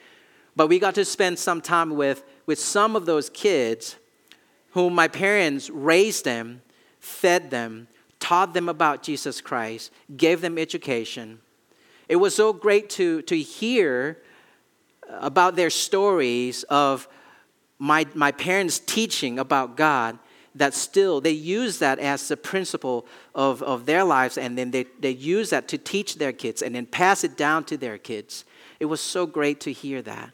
But 0.57 0.69
we 0.69 0.79
got 0.79 0.95
to 0.97 1.05
spend 1.05 1.39
some 1.39 1.61
time 1.61 1.91
with, 1.91 2.25
with 2.47 2.59
some 2.59 2.97
of 2.97 3.07
those 3.07 3.31
kids 3.31 3.97
whom 4.73 4.95
my 4.95 5.09
parents 5.09 5.71
raised 5.71 6.25
them, 6.25 6.63
fed 6.99 7.51
them, 7.51 7.89
taught 8.19 8.55
them 8.55 8.69
about 8.69 9.03
Jesus 9.03 9.41
Christ, 9.41 9.91
gave 10.17 10.41
them 10.41 10.59
education 10.59 11.41
it 12.11 12.17
was 12.17 12.35
so 12.35 12.53
great 12.53 12.91
to, 12.91 13.23
to 13.23 13.39
hear 13.39 14.19
about 15.09 15.55
their 15.55 15.71
stories 15.71 16.65
of 16.65 17.07
my, 17.79 18.05
my 18.15 18.33
parents' 18.33 18.81
teaching 18.81 19.39
about 19.39 19.77
God 19.77 20.19
that 20.57 20.75
still 20.75 21.21
they 21.21 21.31
use 21.31 21.79
that 21.79 22.01
as 22.01 22.27
the 22.27 22.37
principle 22.37 23.07
of, 23.33 23.63
of 23.63 23.87
their 23.87 24.03
lives 24.03 24.37
and 24.37 24.59
then 24.59 24.73
they, 24.73 24.87
they 24.99 25.13
use 25.13 25.51
that 25.51 25.69
to 25.69 25.79
teach 25.79 26.17
their 26.17 26.33
kids 26.33 26.63
and 26.63 26.75
then 26.75 26.85
pass 26.85 27.23
it 27.23 27.37
down 27.37 27.63
to 27.63 27.77
their 27.77 27.97
kids. 27.97 28.45
It 28.81 28.87
was 28.87 29.01
so 29.01 29.25
great 29.25 29.61
to 29.61 29.73
hear 29.73 30.03
that. 30.03 30.31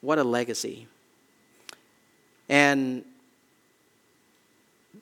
What 0.00 0.18
a 0.18 0.24
legacy. 0.24 0.88
And 2.48 3.04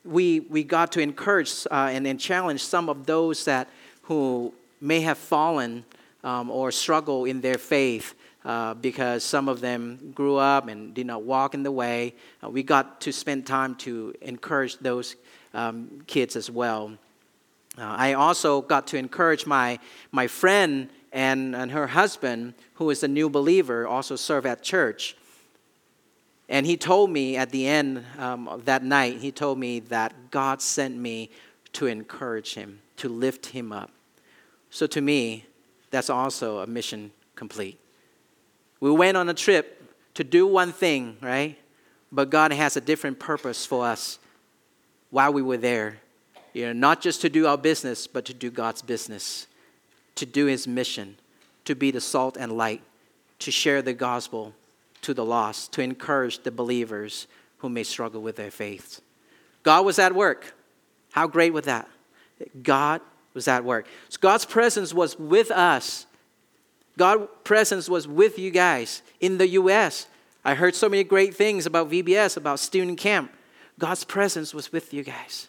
we, 0.05 0.41
we 0.41 0.63
got 0.63 0.93
to 0.93 1.01
encourage 1.01 1.67
uh, 1.71 1.89
and, 1.91 2.07
and 2.07 2.21
challenge 2.21 2.63
some 2.63 2.91
of 2.91 3.07
those 3.07 3.47
that 3.47 3.71
who 4.03 4.53
may 4.81 5.01
have 5.01 5.19
fallen 5.19 5.85
um, 6.25 6.51
or 6.51 6.71
struggle 6.71 7.25
in 7.25 7.41
their 7.41 7.59
faith 7.59 8.15
uh, 8.45 8.75
because 8.75 9.25
some 9.25 9.49
of 9.49 9.61
them 9.61 10.13
grew 10.15 10.37
up 10.37 10.69
and 10.69 10.95
did 10.95 11.07
not 11.07 11.23
walk 11.23 11.55
in 11.55 11.63
the 11.63 11.73
way. 11.73 12.15
Uh, 12.43 12.49
we 12.49 12.63
got 12.63 13.01
to 13.01 13.13
spend 13.13 13.47
time 13.47 13.75
to 13.77 14.15
encourage 14.23 14.79
those 14.79 15.17
um, 15.55 16.03
kids 16.07 16.37
as 16.37 16.51
well. 16.51 16.93
Uh, 17.77 17.83
I 17.83 18.15
also 18.15 18.63
got 18.63 18.87
to 18.89 18.97
encourage 18.97 19.47
my, 19.47 19.79
my 20.13 20.27
friend 20.27 20.89
and, 21.13 21.55
and 21.55 21.71
her 21.71 21.87
husband, 21.87 22.55
who 22.75 22.91
is 22.91 23.03
a 23.03 23.09
new 23.09 23.29
believer, 23.29 23.87
also 23.87 24.17
serve 24.17 24.47
at 24.47 24.63
church. 24.63 25.17
And 26.49 26.65
he 26.65 26.77
told 26.77 27.11
me 27.11 27.37
at 27.37 27.51
the 27.51 27.67
end 27.67 28.05
um, 28.19 28.49
of 28.49 28.65
that 28.65 28.83
night, 28.83 29.19
he 29.19 29.31
told 29.31 29.59
me 29.59 29.81
that 29.81 30.31
God 30.31 30.63
sent 30.63 30.97
me 30.97 31.31
to 31.75 31.87
encourage 31.87 32.55
him, 32.55 32.81
to 32.97 33.09
lift 33.09 33.47
him 33.47 33.73
up. 33.73 33.91
So 34.71 34.87
to 34.89 35.01
me, 35.01 35.47
that's 35.91 36.11
also 36.11 36.59
a 36.59 36.67
mission 36.67 37.13
complete. 37.35 37.79
We 38.81 38.91
went 38.91 39.17
on 39.17 39.29
a 39.29 39.35
trip 39.35 39.83
to 40.15 40.25
do 40.25 40.47
one 40.47 40.73
thing, 40.73 41.17
right? 41.21 41.57
But 42.11 42.31
God 42.31 42.53
has 42.53 42.77
a 42.77 42.81
different 42.81 43.19
purpose 43.19 43.67
for 43.67 43.87
us 43.87 44.19
while 45.11 45.33
we 45.33 45.43
were 45.43 45.57
there. 45.57 45.99
You 46.53 46.67
know, 46.67 46.73
not 46.73 47.01
just 47.01 47.21
to 47.23 47.29
do 47.29 47.47
our 47.47 47.59
business, 47.59 48.07
but 48.07 48.25
to 48.27 48.35
do 48.35 48.51
God's 48.51 48.83
business, 48.83 49.47
to 50.17 50.27
do 50.27 50.47
His 50.47 50.67
mission, 50.67 51.17
to 51.65 51.75
be 51.75 51.91
the 51.91 52.01
salt 52.01 52.37
and 52.37 52.53
light, 52.57 52.83
to 53.41 53.51
share 53.51 53.83
the 53.83 53.93
gospel 53.93 54.55
to 55.03 55.15
the 55.15 55.25
lost, 55.25 55.73
to 55.73 55.83
encourage 55.83 56.43
the 56.43 56.51
believers 56.51 57.27
who 57.59 57.69
may 57.69 57.85
struggle 57.85 58.23
with 58.23 58.37
their 58.37 58.51
faith. 58.51 59.01
God 59.63 59.85
was 59.85 59.99
at 59.99 60.15
work. 60.15 60.55
How 61.13 61.27
great 61.27 61.53
was 61.53 61.67
that? 61.67 61.89
God 62.63 63.01
was 63.39 63.47
at 63.47 63.65
work. 63.65 63.87
So 64.09 64.19
God's 64.21 64.45
presence 64.45 64.93
was 64.93 65.17
with 65.17 65.53
us. 65.53 66.07
God's 66.97 67.29
presence 67.45 67.89
was 67.89 68.09
with 68.09 68.37
you 68.37 68.51
guys 68.51 69.03
in 69.21 69.39
the 69.39 69.47
U.S. 69.51 70.09
I 70.45 70.57
heard 70.57 70.75
so 70.75 70.89
many 70.89 71.05
great 71.05 71.37
things 71.37 71.65
about 71.65 71.89
VBS, 71.89 72.37
about 72.37 72.59
student 72.59 72.99
camp. 72.99 73.31
God's 73.79 74.03
presence 74.03 74.53
was 74.53 74.73
with 74.73 74.93
you 74.93 75.05
guys. 75.05 75.47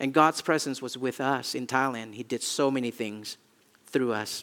And 0.00 0.12
God's 0.12 0.42
presence 0.42 0.82
was 0.82 0.98
with 0.98 1.20
us 1.20 1.54
in 1.54 1.68
Thailand. 1.68 2.14
He 2.14 2.24
did 2.24 2.42
so 2.42 2.72
many 2.72 2.90
things 2.90 3.36
through 3.86 4.12
us. 4.12 4.42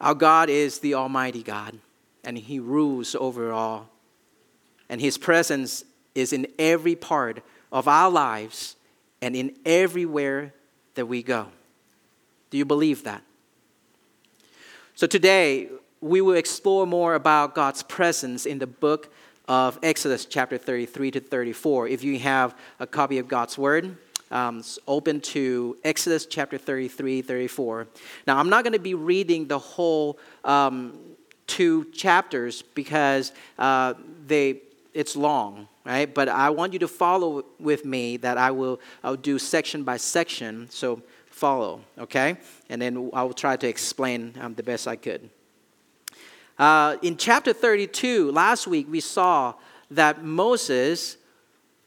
Our 0.00 0.14
God 0.14 0.50
is 0.50 0.80
the 0.80 0.94
Almighty 0.94 1.44
God, 1.44 1.78
and 2.24 2.36
He 2.36 2.58
rules 2.58 3.14
over 3.14 3.52
all. 3.52 3.88
And 4.88 5.00
His 5.00 5.16
presence 5.16 5.84
is 6.16 6.32
in 6.32 6.48
every 6.58 6.96
part 6.96 7.44
of 7.70 7.86
our 7.86 8.10
lives 8.10 8.74
and 9.22 9.36
in 9.36 9.54
everywhere 9.64 10.52
that 10.94 11.06
we 11.06 11.22
go. 11.22 11.48
Do 12.50 12.58
you 12.58 12.64
believe 12.64 13.04
that? 13.04 13.22
So 14.94 15.06
today, 15.06 15.68
we 16.00 16.20
will 16.20 16.34
explore 16.34 16.86
more 16.86 17.14
about 17.14 17.54
God's 17.54 17.82
presence 17.82 18.44
in 18.44 18.58
the 18.58 18.66
book 18.66 19.12
of 19.48 19.78
Exodus, 19.82 20.26
chapter 20.26 20.58
33 20.58 21.12
to 21.12 21.20
34. 21.20 21.88
If 21.88 22.04
you 22.04 22.18
have 22.18 22.56
a 22.78 22.86
copy 22.86 23.18
of 23.18 23.28
God's 23.28 23.56
Word, 23.56 23.96
um, 24.30 24.62
open 24.86 25.20
to 25.20 25.76
Exodus 25.84 26.26
chapter 26.26 26.58
33, 26.58 27.22
34. 27.22 27.86
Now, 28.26 28.38
I'm 28.38 28.48
not 28.48 28.64
going 28.64 28.72
to 28.72 28.78
be 28.78 28.94
reading 28.94 29.46
the 29.46 29.58
whole 29.58 30.18
um, 30.44 30.98
two 31.46 31.84
chapters 31.92 32.62
because 32.62 33.32
uh, 33.58 33.94
they, 34.26 34.60
it's 34.94 35.16
long 35.16 35.68
right? 35.84 36.12
But 36.12 36.28
I 36.28 36.50
want 36.50 36.72
you 36.72 36.78
to 36.80 36.88
follow 36.88 37.44
with 37.58 37.84
me 37.84 38.16
that 38.18 38.38
I 38.38 38.50
will 38.50 38.80
I'll 39.02 39.16
do 39.16 39.38
section 39.38 39.84
by 39.84 39.96
section. 39.96 40.68
So 40.70 41.02
follow, 41.26 41.80
okay? 41.98 42.36
And 42.68 42.80
then 42.80 43.10
I'll 43.12 43.32
try 43.32 43.56
to 43.56 43.68
explain 43.68 44.34
um, 44.40 44.54
the 44.54 44.62
best 44.62 44.86
I 44.86 44.96
could. 44.96 45.28
Uh, 46.58 46.96
in 47.02 47.16
chapter 47.16 47.52
32, 47.52 48.30
last 48.30 48.66
week 48.66 48.86
we 48.88 49.00
saw 49.00 49.54
that 49.90 50.22
Moses 50.22 51.16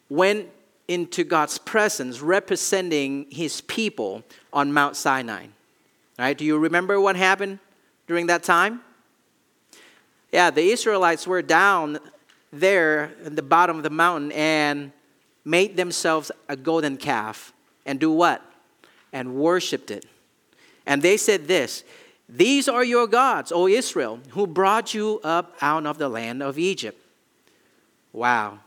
went 0.10 0.50
into 0.88 1.24
God's 1.24 1.58
presence 1.58 2.22
representing 2.22 3.28
his 3.30 3.62
people 3.62 4.24
on 4.52 4.74
Mount 4.74 4.96
Sinai. 4.96 5.48
Right? 6.20 6.38
Do 6.38 6.46
you 6.46 6.58
remember 6.58 7.00
what 7.00 7.16
happened 7.16 7.60
during 8.08 8.28
that 8.28 8.44
time? 8.44 8.82
Yeah, 10.32 10.52
the 10.52 10.70
Israelites 10.70 11.26
were 11.26 11.42
down 11.42 12.00
there 12.60 13.14
in 13.24 13.36
the 13.36 13.42
bottom 13.42 13.78
of 13.78 13.84
the 13.84 13.90
mountain 13.90 14.32
and 14.32 14.92
made 15.44 15.78
themselves 15.78 16.32
a 16.50 16.56
golden 16.56 16.98
calf 16.98 17.54
and 17.86 18.00
do 18.00 18.12
what? 18.12 18.42
And 19.14 19.36
worshiped 19.36 19.92
it. 19.92 20.06
And 20.86 21.02
they 21.02 21.18
said 21.18 21.48
this 21.48 21.84
These 22.28 22.68
are 22.68 22.84
your 22.84 23.08
gods, 23.08 23.52
O 23.52 23.68
Israel, 23.68 24.20
who 24.30 24.48
brought 24.48 24.94
you 24.94 25.20
up 25.24 25.56
out 25.62 25.86
of 25.86 25.98
the 25.98 26.10
land 26.10 26.44
of 26.44 26.58
Egypt. 26.60 27.00
Wow. 28.12 28.60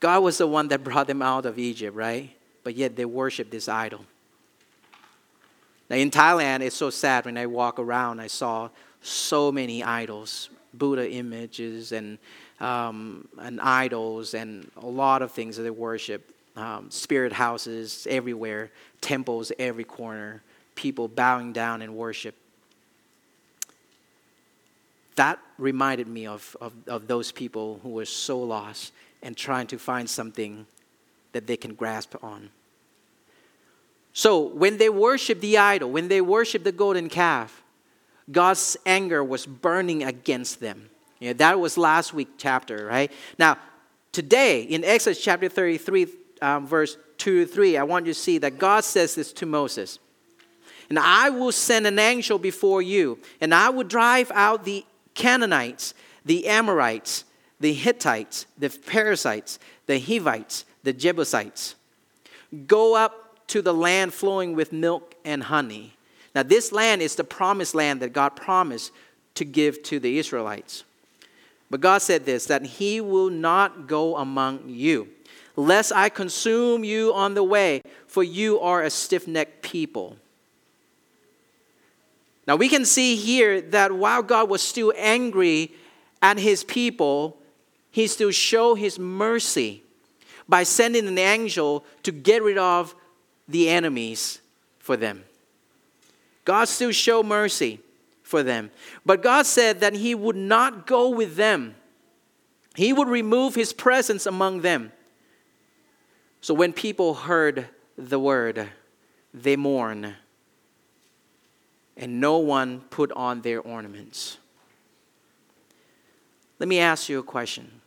God 0.00 0.22
was 0.22 0.38
the 0.38 0.46
one 0.46 0.68
that 0.68 0.84
brought 0.84 1.06
them 1.06 1.22
out 1.22 1.44
of 1.44 1.58
Egypt, 1.58 1.96
right? 1.96 2.30
But 2.62 2.76
yet 2.76 2.94
they 2.94 3.04
worship 3.04 3.50
this 3.50 3.68
idol. 3.68 4.04
Now 5.90 5.96
in 5.96 6.10
Thailand, 6.10 6.60
it's 6.60 6.76
so 6.76 6.90
sad 6.90 7.24
when 7.24 7.36
I 7.36 7.46
walk 7.46 7.78
around, 7.78 8.20
I 8.20 8.26
saw 8.26 8.68
so 9.00 9.50
many 9.50 9.82
idols, 9.82 10.50
Buddha 10.74 11.10
images, 11.10 11.92
and 11.92 12.18
um, 12.60 13.28
and 13.38 13.60
idols 13.60 14.34
and 14.34 14.70
a 14.76 14.86
lot 14.86 15.22
of 15.22 15.32
things 15.32 15.56
that 15.56 15.62
they 15.62 15.70
worship. 15.70 16.34
Um, 16.56 16.90
spirit 16.90 17.32
houses 17.32 18.06
everywhere, 18.10 18.70
temples 19.00 19.52
every 19.58 19.84
corner, 19.84 20.42
people 20.74 21.06
bowing 21.06 21.52
down 21.52 21.82
in 21.82 21.94
worship. 21.94 22.34
That 25.14 25.38
reminded 25.56 26.08
me 26.08 26.26
of, 26.26 26.56
of, 26.60 26.72
of 26.86 27.06
those 27.06 27.30
people 27.32 27.80
who 27.82 27.90
were 27.90 28.04
so 28.04 28.40
lost 28.40 28.92
and 29.22 29.36
trying 29.36 29.66
to 29.68 29.78
find 29.78 30.08
something 30.08 30.66
that 31.32 31.46
they 31.46 31.56
can 31.56 31.74
grasp 31.74 32.14
on. 32.22 32.50
So 34.12 34.40
when 34.40 34.78
they 34.78 34.88
worshiped 34.88 35.40
the 35.40 35.58
idol, 35.58 35.90
when 35.90 36.08
they 36.08 36.20
worshiped 36.20 36.64
the 36.64 36.72
golden 36.72 37.08
calf, 37.08 37.62
God's 38.30 38.76
anger 38.84 39.22
was 39.22 39.46
burning 39.46 40.02
against 40.02 40.60
them. 40.60 40.90
Yeah, 41.20 41.32
that 41.34 41.58
was 41.58 41.76
last 41.76 42.14
week 42.14 42.28
chapter, 42.38 42.86
right? 42.86 43.10
Now, 43.38 43.58
today 44.12 44.62
in 44.62 44.84
Exodus 44.84 45.20
chapter 45.20 45.48
33, 45.48 46.06
um, 46.40 46.66
verse 46.66 46.96
2 47.18 47.44
to 47.44 47.50
3, 47.50 47.76
I 47.76 47.82
want 47.82 48.06
you 48.06 48.14
to 48.14 48.18
see 48.18 48.38
that 48.38 48.58
God 48.58 48.84
says 48.84 49.14
this 49.14 49.32
to 49.34 49.46
Moses. 49.46 49.98
And 50.88 50.98
I 50.98 51.30
will 51.30 51.52
send 51.52 51.86
an 51.86 51.98
angel 51.98 52.38
before 52.38 52.80
you, 52.80 53.18
and 53.40 53.54
I 53.54 53.68
will 53.68 53.84
drive 53.84 54.30
out 54.34 54.64
the 54.64 54.86
Canaanites, 55.14 55.92
the 56.24 56.46
Amorites, 56.46 57.24
the 57.60 57.72
Hittites, 57.72 58.46
the 58.56 58.70
Perizzites, 58.70 59.58
the 59.86 59.98
Hivites, 59.98 60.64
the 60.84 60.92
Jebusites. 60.92 61.74
Go 62.66 62.94
up 62.94 63.46
to 63.48 63.60
the 63.60 63.74
land 63.74 64.14
flowing 64.14 64.54
with 64.54 64.72
milk 64.72 65.14
and 65.24 65.42
honey. 65.42 65.94
Now, 66.34 66.44
this 66.44 66.72
land 66.72 67.02
is 67.02 67.16
the 67.16 67.24
promised 67.24 67.74
land 67.74 68.00
that 68.00 68.12
God 68.12 68.30
promised 68.30 68.92
to 69.34 69.44
give 69.44 69.82
to 69.84 69.98
the 69.98 70.18
Israelites. 70.18 70.84
But 71.70 71.80
God 71.80 71.98
said 71.98 72.24
this 72.24 72.46
that 72.46 72.64
He 72.64 73.00
will 73.00 73.30
not 73.30 73.86
go 73.86 74.16
among 74.16 74.68
you, 74.68 75.08
lest 75.56 75.92
I 75.92 76.08
consume 76.08 76.84
you 76.84 77.12
on 77.12 77.34
the 77.34 77.44
way, 77.44 77.82
for 78.06 78.22
you 78.22 78.58
are 78.60 78.82
a 78.82 78.90
stiff 78.90 79.28
necked 79.28 79.62
people. 79.62 80.16
Now, 82.46 82.56
we 82.56 82.70
can 82.70 82.86
see 82.86 83.16
here 83.16 83.60
that 83.60 83.92
while 83.92 84.22
God 84.22 84.48
was 84.48 84.62
still 84.62 84.92
angry 84.96 85.72
at 86.22 86.38
His 86.38 86.64
people, 86.64 87.36
He 87.90 88.06
still 88.06 88.30
showed 88.30 88.76
His 88.76 88.98
mercy 88.98 89.82
by 90.48 90.62
sending 90.62 91.06
an 91.06 91.18
angel 91.18 91.84
to 92.04 92.12
get 92.12 92.42
rid 92.42 92.56
of 92.56 92.94
the 93.46 93.68
enemies 93.68 94.40
for 94.78 94.96
them. 94.96 95.24
God 96.46 96.64
still 96.68 96.92
showed 96.92 97.26
mercy 97.26 97.80
for 98.28 98.42
them. 98.42 98.70
But 99.06 99.22
God 99.22 99.46
said 99.46 99.80
that 99.80 99.94
He 99.94 100.14
would 100.14 100.36
not 100.36 100.86
go 100.86 101.08
with 101.08 101.36
them, 101.36 101.74
He 102.76 102.92
would 102.92 103.08
remove 103.08 103.54
His 103.54 103.72
presence 103.72 104.26
among 104.26 104.60
them. 104.60 104.92
So 106.40 106.54
when 106.54 106.72
people 106.72 107.14
heard 107.14 107.68
the 107.96 108.18
word, 108.18 108.68
they 109.32 109.56
mourn, 109.56 110.14
and 111.96 112.20
no 112.20 112.36
one 112.38 112.82
put 112.90 113.10
on 113.12 113.40
their 113.40 113.60
ornaments. 113.60 114.38
Let 116.58 116.68
me 116.68 116.78
ask 116.78 117.08
you 117.08 117.18
a 117.18 117.22
question 117.22 117.80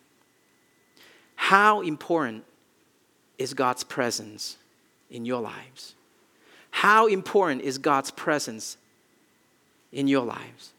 How 1.35 1.81
important 1.81 2.45
is 3.37 3.53
God's 3.53 3.83
presence 3.83 4.57
in 5.11 5.23
your 5.23 5.41
lives? 5.41 5.93
How 6.71 7.05
important 7.05 7.61
is 7.61 7.77
God's 7.77 8.09
presence 8.09 8.77
in 9.91 10.07
your 10.07 10.25
lives? 10.25 10.73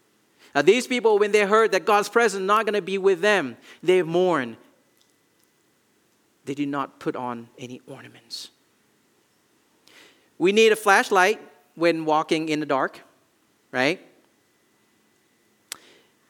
Now, 0.55 0.63
these 0.63 0.87
people, 0.87 1.19
when 1.19 1.33
they 1.33 1.47
heard 1.47 1.73
that 1.73 1.87
God's 1.87 2.09
presence 2.09 2.45
not 2.45 2.67
going 2.67 2.75
to 2.75 2.83
be 2.83 2.99
with 2.99 3.21
them, 3.21 3.57
they 3.83 4.03
mourn. 4.03 4.57
They 6.45 6.55
did 6.55 6.69
not 6.69 6.99
put 7.01 7.17
on 7.17 7.49
any 7.59 7.81
ornaments. 7.87 8.51
We 10.39 10.53
need 10.53 10.73
a 10.73 10.77
flashlight 10.77 11.41
when 11.75 12.05
walking 12.05 12.49
in 12.49 12.61
the 12.61 12.67
dark, 12.67 13.01
right? 13.71 14.01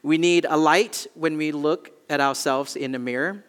We 0.02 0.18
need 0.18 0.46
a 0.48 0.56
light 0.56 1.06
when 1.14 1.36
we 1.36 1.50
look 1.50 1.90
at 2.10 2.20
ourselves 2.20 2.76
in 2.76 2.92
the 2.92 2.98
mirror, 2.98 3.44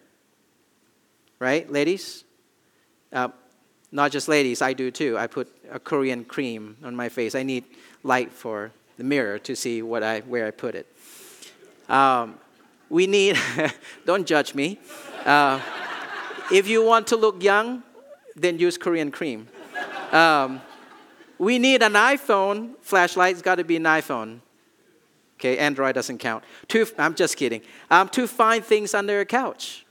right, 1.39 1.69
ladies? 1.71 2.23
Uh, 3.11 3.29
not 3.91 4.11
just 4.11 4.27
ladies, 4.27 4.61
I 4.61 4.73
do 4.73 4.89
too. 4.89 5.17
I 5.17 5.27
put 5.27 5.53
a 5.69 5.79
Korean 5.79 6.23
cream 6.23 6.77
on 6.83 6.95
my 6.95 7.09
face. 7.09 7.35
I 7.35 7.43
need 7.43 7.65
light 8.01 8.31
for 8.31 8.71
the 8.97 9.03
mirror 9.03 9.39
to 9.39 9.55
see 9.55 9.81
what 9.81 10.03
I, 10.03 10.21
where 10.21 10.45
I 10.45 10.51
put 10.51 10.75
it. 10.75 10.87
Um, 11.89 12.35
we 12.89 13.07
need, 13.07 13.37
don't 14.05 14.25
judge 14.25 14.53
me. 14.53 14.79
Uh, 15.25 15.59
if 16.51 16.67
you 16.67 16.83
want 16.83 17.07
to 17.07 17.15
look 17.15 17.41
young, 17.41 17.83
then 18.35 18.59
use 18.59 18.77
Korean 18.77 19.11
cream. 19.11 19.47
Um, 20.11 20.61
we 21.37 21.59
need 21.59 21.81
an 21.81 21.93
iPhone 21.93 22.75
flashlight. 22.81 23.33
It's 23.33 23.41
got 23.41 23.55
to 23.55 23.63
be 23.63 23.75
an 23.75 23.83
iPhone. 23.83 24.39
Okay, 25.39 25.57
Android 25.57 25.95
doesn't 25.95 26.19
count. 26.19 26.43
To, 26.69 26.85
I'm 26.97 27.15
just 27.15 27.35
kidding. 27.35 27.61
Um, 27.89 28.07
to 28.09 28.27
find 28.27 28.63
things 28.63 28.93
under 28.93 29.19
a 29.19 29.25
couch. 29.25 29.85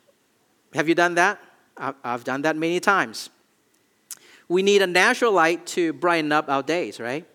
Have 0.74 0.88
you 0.88 0.94
done 0.94 1.14
that? 1.16 1.38
I've 1.76 2.24
done 2.24 2.42
that 2.42 2.56
many 2.56 2.80
times. 2.80 3.30
We 4.48 4.62
need 4.62 4.82
a 4.82 4.86
natural 4.86 5.32
light 5.32 5.66
to 5.68 5.92
brighten 5.92 6.32
up 6.32 6.48
our 6.48 6.62
days, 6.62 7.00
right? 7.00 7.26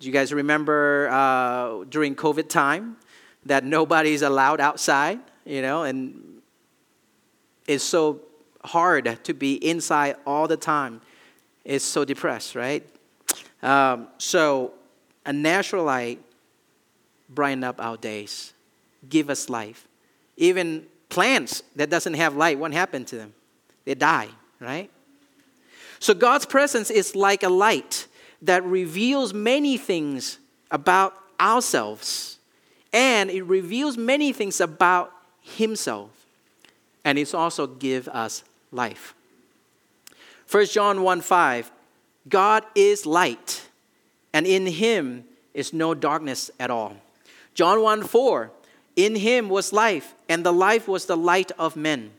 Do 0.00 0.06
you 0.06 0.12
guys 0.12 0.32
remember 0.32 1.10
uh, 1.10 1.84
during 1.88 2.16
COVID 2.16 2.48
time 2.48 2.96
that 3.44 3.64
nobody's 3.64 4.22
allowed 4.22 4.58
outside, 4.58 5.20
you 5.44 5.60
know, 5.60 5.84
and 5.84 6.40
it's 7.66 7.84
so 7.84 8.22
hard 8.64 9.18
to 9.24 9.34
be 9.34 9.54
inside 9.54 10.16
all 10.26 10.48
the 10.48 10.56
time. 10.56 11.02
It's 11.64 11.84
so 11.84 12.06
depressed, 12.06 12.54
right? 12.54 12.82
Um, 13.62 14.08
so, 14.16 14.72
a 15.26 15.34
natural 15.34 15.84
light 15.84 16.18
brighten 17.28 17.62
up 17.62 17.76
our 17.78 17.98
days, 17.98 18.54
give 19.08 19.28
us 19.28 19.50
life. 19.50 19.86
Even 20.38 20.86
plants 21.10 21.62
that 21.76 21.90
doesn't 21.90 22.14
have 22.14 22.34
light, 22.36 22.58
what 22.58 22.72
happened 22.72 23.06
to 23.08 23.16
them? 23.16 23.34
They 23.84 23.94
die, 23.94 24.28
right? 24.60 24.90
So 25.98 26.14
God's 26.14 26.46
presence 26.46 26.90
is 26.90 27.14
like 27.14 27.42
a 27.42 27.50
light 27.50 28.06
that 28.42 28.64
reveals 28.64 29.34
many 29.34 29.76
things 29.76 30.38
about 30.70 31.14
ourselves 31.40 32.38
and 32.92 33.30
it 33.30 33.42
reveals 33.42 33.96
many 33.96 34.32
things 34.32 34.60
about 34.60 35.12
himself 35.40 36.10
and 37.04 37.18
it's 37.18 37.34
also 37.34 37.66
give 37.66 38.08
us 38.08 38.44
life. 38.72 39.14
1 40.50 40.66
John 40.66 41.02
1 41.02 41.20
5 41.20 41.70
God 42.28 42.64
is 42.74 43.06
light 43.06 43.68
and 44.32 44.46
in 44.46 44.66
him 44.66 45.24
is 45.54 45.72
no 45.72 45.94
darkness 45.94 46.50
at 46.60 46.70
all. 46.70 46.96
John 47.54 47.82
1 47.82 48.04
4 48.04 48.50
in 48.96 49.16
him 49.16 49.48
was 49.48 49.72
life, 49.72 50.14
and 50.28 50.44
the 50.44 50.52
life 50.52 50.88
was 50.88 51.06
the 51.06 51.16
light 51.16 51.52
of 51.58 51.76
men. 51.76 52.10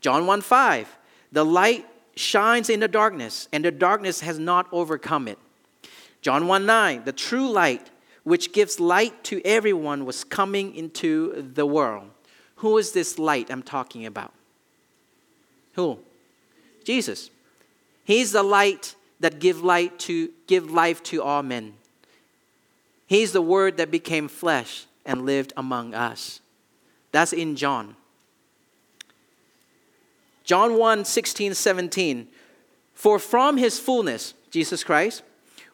John 0.00 0.26
1 0.26 0.40
5, 0.40 0.96
the 1.32 1.44
light 1.44 1.86
shines 2.14 2.70
in 2.70 2.80
the 2.80 2.88
darkness, 2.88 3.48
and 3.52 3.64
the 3.64 3.70
darkness 3.70 4.20
has 4.20 4.38
not 4.38 4.66
overcome 4.72 5.28
it. 5.28 5.38
John 6.20 6.46
1 6.46 6.66
9, 6.66 7.04
the 7.04 7.12
true 7.12 7.50
light, 7.50 7.90
which 8.24 8.52
gives 8.52 8.80
light 8.80 9.24
to 9.24 9.40
everyone, 9.44 10.04
was 10.04 10.24
coming 10.24 10.74
into 10.74 11.50
the 11.54 11.66
world. 11.66 12.10
Who 12.56 12.76
is 12.78 12.92
this 12.92 13.18
light 13.18 13.50
I'm 13.50 13.62
talking 13.62 14.04
about? 14.04 14.32
Who? 15.74 15.98
Jesus. 16.84 17.30
He's 18.04 18.32
the 18.32 18.42
light 18.42 18.96
that 19.20 19.38
give 19.38 19.62
light 19.62 19.98
to 20.00 20.30
give 20.46 20.70
life 20.70 21.02
to 21.04 21.22
all 21.22 21.42
men. 21.42 21.74
He's 23.06 23.32
the 23.32 23.42
word 23.42 23.76
that 23.76 23.90
became 23.90 24.28
flesh 24.28 24.86
and 25.06 25.24
lived 25.24 25.52
among 25.56 25.94
us. 25.94 26.40
That's 27.12 27.32
in 27.32 27.56
John. 27.56 27.96
John 30.44 30.78
1 30.78 31.04
16, 31.04 31.54
17. 31.54 32.28
For 32.94 33.18
from 33.18 33.56
his 33.56 33.78
fullness, 33.78 34.34
Jesus 34.50 34.82
Christ, 34.82 35.22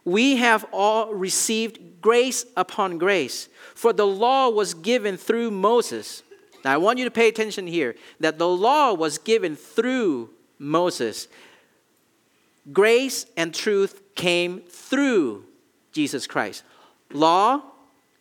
we 0.04 0.36
have 0.36 0.64
all 0.72 1.14
received 1.14 2.00
grace 2.00 2.44
upon 2.56 2.98
grace. 2.98 3.48
For 3.74 3.92
the 3.92 4.06
law 4.06 4.50
was 4.50 4.74
given 4.74 5.16
through 5.16 5.50
Moses. 5.50 6.22
Now, 6.64 6.74
I 6.74 6.76
want 6.76 6.98
you 6.98 7.04
to 7.04 7.10
pay 7.10 7.28
attention 7.28 7.66
here 7.66 7.94
that 8.20 8.38
the 8.38 8.48
law 8.48 8.92
was 8.92 9.18
given 9.18 9.56
through 9.56 10.30
Moses. 10.58 11.28
Grace 12.72 13.26
and 13.36 13.54
truth 13.54 14.02
came 14.14 14.60
through 14.68 15.44
Jesus 15.92 16.26
Christ. 16.26 16.64
Law 17.12 17.62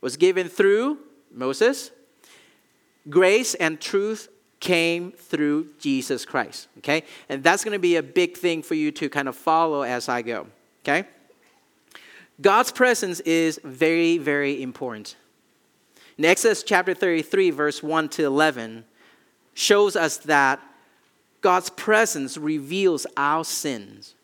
was 0.02 0.18
given 0.18 0.50
through 0.50 1.00
Moses. 1.32 1.92
Grace 3.10 3.54
and 3.56 3.80
truth 3.80 4.30
came 4.60 5.12
through 5.12 5.68
Jesus 5.80 6.26
Christ. 6.26 6.68
Okay? 6.78 7.04
And 7.28 7.44
that's 7.44 7.64
going 7.64 7.74
to 7.74 7.80
be 7.80 7.98
a 7.98 8.04
big 8.04 8.38
thing 8.38 8.62
for 8.62 8.76
you 8.76 8.92
to 8.94 9.10
kind 9.10 9.28
of 9.28 9.36
follow 9.36 9.82
as 9.82 10.08
I 10.08 10.22
go. 10.22 10.48
Okay? 10.84 11.08
God's 12.42 12.72
presence 12.72 13.20
is 13.22 13.60
very, 13.64 14.18
very 14.18 14.62
important. 14.62 15.16
In 16.18 16.26
Exodus 16.26 16.64
chapter 16.64 16.94
33, 16.94 17.52
verse 17.52 17.82
1 17.82 18.10
to 18.10 18.26
11, 18.26 18.86
shows 19.54 19.96
us 19.96 20.18
that 20.18 20.60
God's 21.42 21.70
presence 21.70 22.38
reveals 22.38 23.06
our 23.18 23.44
sins. 23.44 24.16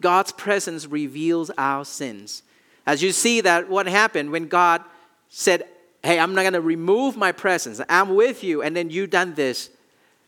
God's 0.00 0.32
presence 0.32 0.86
reveals 0.86 1.50
our 1.58 1.84
sins. 1.84 2.42
As 2.86 3.02
you 3.02 3.12
see 3.12 3.40
that 3.40 3.68
what 3.68 3.86
happened 3.86 4.30
when 4.30 4.46
God 4.48 4.82
said, 5.28 5.64
hey, 6.02 6.18
I'm 6.18 6.34
not 6.34 6.42
going 6.42 6.52
to 6.52 6.60
remove 6.60 7.16
my 7.16 7.32
presence. 7.32 7.80
I'm 7.88 8.14
with 8.14 8.44
you. 8.44 8.62
And 8.62 8.76
then 8.76 8.90
you 8.90 9.06
done 9.06 9.34
this. 9.34 9.70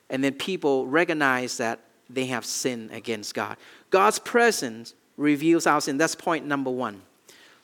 And 0.08 0.24
then 0.24 0.34
people 0.34 0.86
recognize 0.86 1.56
that 1.58 1.80
they 2.08 2.26
have 2.26 2.44
sinned 2.44 2.90
against 2.90 3.34
God. 3.34 3.56
God's 3.90 4.18
presence 4.18 4.94
reveals 5.20 5.66
our 5.66 5.80
sin. 5.80 5.98
That's 5.98 6.14
point 6.14 6.46
number 6.46 6.70
one. 6.70 7.02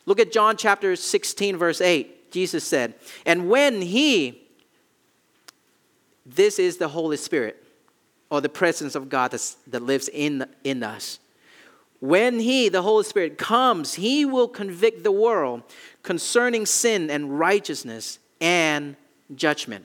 Look 0.04 0.20
at 0.20 0.30
John 0.30 0.56
chapter 0.56 0.94
16, 0.94 1.56
verse 1.56 1.80
8. 1.80 2.30
Jesus 2.30 2.64
said, 2.64 2.94
And 3.24 3.48
when 3.48 3.80
He, 3.82 4.42
this 6.24 6.58
is 6.58 6.76
the 6.76 6.88
Holy 6.88 7.16
Spirit, 7.16 7.62
or 8.30 8.40
the 8.40 8.48
presence 8.48 8.94
of 8.94 9.08
God 9.08 9.30
that 9.30 9.82
lives 9.82 10.08
in, 10.08 10.44
in 10.64 10.82
us. 10.82 11.20
When 12.00 12.40
He, 12.40 12.68
the 12.68 12.82
Holy 12.82 13.04
Spirit, 13.04 13.38
comes, 13.38 13.94
He 13.94 14.24
will 14.24 14.48
convict 14.48 15.04
the 15.04 15.12
world 15.12 15.62
concerning 16.02 16.66
sin 16.66 17.08
and 17.08 17.38
righteousness 17.38 18.18
and 18.40 18.96
judgment. 19.34 19.84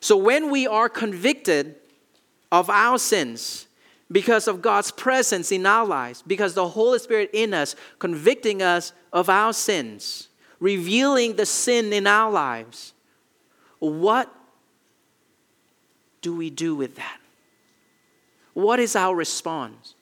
So 0.00 0.16
when 0.16 0.50
we 0.50 0.66
are 0.66 0.88
convicted 0.88 1.76
of 2.50 2.68
our 2.68 2.98
sins, 2.98 3.66
because 4.10 4.46
of 4.46 4.62
God's 4.62 4.90
presence 4.90 5.50
in 5.50 5.66
our 5.66 5.86
lives, 5.86 6.22
because 6.26 6.54
the 6.54 6.68
Holy 6.68 6.98
Spirit 6.98 7.30
in 7.32 7.54
us 7.54 7.74
convicting 7.98 8.62
us 8.62 8.92
of 9.12 9.28
our 9.28 9.52
sins, 9.52 10.28
revealing 10.60 11.36
the 11.36 11.46
sin 11.46 11.92
in 11.92 12.06
our 12.06 12.30
lives, 12.30 12.92
what 13.78 14.32
do 16.22 16.34
we 16.34 16.50
do 16.50 16.74
with 16.74 16.96
that? 16.96 17.18
What 18.54 18.78
is 18.78 18.94
our 18.94 19.14
response? 19.14 19.94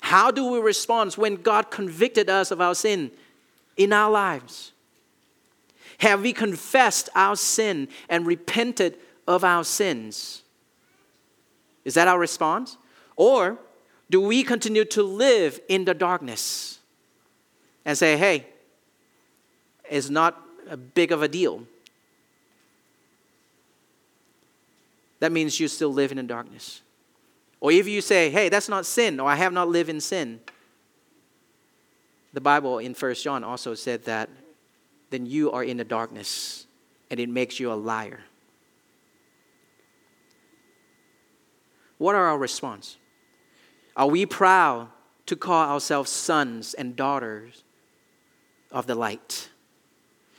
How 0.00 0.30
do 0.30 0.50
we 0.50 0.58
respond 0.58 1.14
when 1.14 1.36
God 1.36 1.70
convicted 1.70 2.28
us 2.28 2.50
of 2.50 2.60
our 2.60 2.74
sin 2.74 3.10
in 3.76 3.92
our 3.92 4.10
lives? 4.10 4.72
Have 5.98 6.22
we 6.22 6.32
confessed 6.32 7.08
our 7.14 7.36
sin 7.36 7.88
and 8.08 8.26
repented 8.26 8.98
of 9.26 9.44
our 9.44 9.64
sins? 9.64 10.41
Is 11.84 11.94
that 11.94 12.08
our 12.08 12.18
response? 12.18 12.76
Or 13.16 13.58
do 14.10 14.20
we 14.20 14.42
continue 14.42 14.84
to 14.86 15.02
live 15.02 15.60
in 15.68 15.84
the 15.84 15.94
darkness 15.94 16.78
and 17.84 17.96
say, 17.96 18.16
hey, 18.16 18.46
it's 19.90 20.10
not 20.10 20.40
a 20.68 20.76
big 20.76 21.12
of 21.12 21.22
a 21.22 21.28
deal? 21.28 21.66
That 25.20 25.32
means 25.32 25.60
you 25.60 25.68
still 25.68 25.92
live 25.92 26.10
in 26.10 26.16
the 26.16 26.22
darkness. 26.24 26.82
Or 27.60 27.70
if 27.70 27.86
you 27.86 28.00
say, 28.00 28.28
hey, 28.28 28.48
that's 28.48 28.68
not 28.68 28.86
sin, 28.86 29.20
or 29.20 29.30
I 29.30 29.36
have 29.36 29.52
not 29.52 29.68
lived 29.68 29.88
in 29.88 30.00
sin, 30.00 30.40
the 32.32 32.40
Bible 32.40 32.78
in 32.78 32.92
1 32.92 33.14
John 33.14 33.44
also 33.44 33.74
said 33.74 34.04
that 34.04 34.28
then 35.10 35.26
you 35.26 35.52
are 35.52 35.62
in 35.62 35.76
the 35.76 35.84
darkness 35.84 36.66
and 37.10 37.20
it 37.20 37.28
makes 37.28 37.60
you 37.60 37.70
a 37.70 37.74
liar. 37.74 38.20
What 42.02 42.16
are 42.16 42.26
our 42.26 42.38
response? 42.38 42.96
Are 43.96 44.08
we 44.08 44.26
proud 44.26 44.88
to 45.26 45.36
call 45.36 45.70
ourselves 45.70 46.10
sons 46.10 46.74
and 46.74 46.96
daughters 46.96 47.62
of 48.72 48.88
the 48.88 48.96
light? 48.96 49.48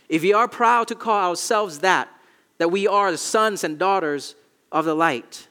If 0.09 0.23
we 0.23 0.33
are 0.33 0.49
proud 0.49 0.89
to 0.89 0.95
call 0.95 1.29
ourselves 1.29 1.79
that, 1.79 2.09
that 2.57 2.69
we 2.69 2.85
are 2.85 3.11
the 3.13 3.17
sons 3.17 3.63
and 3.63 3.79
daughters 3.79 4.35
of 4.73 4.83
the 4.83 4.93
light, 4.93 5.47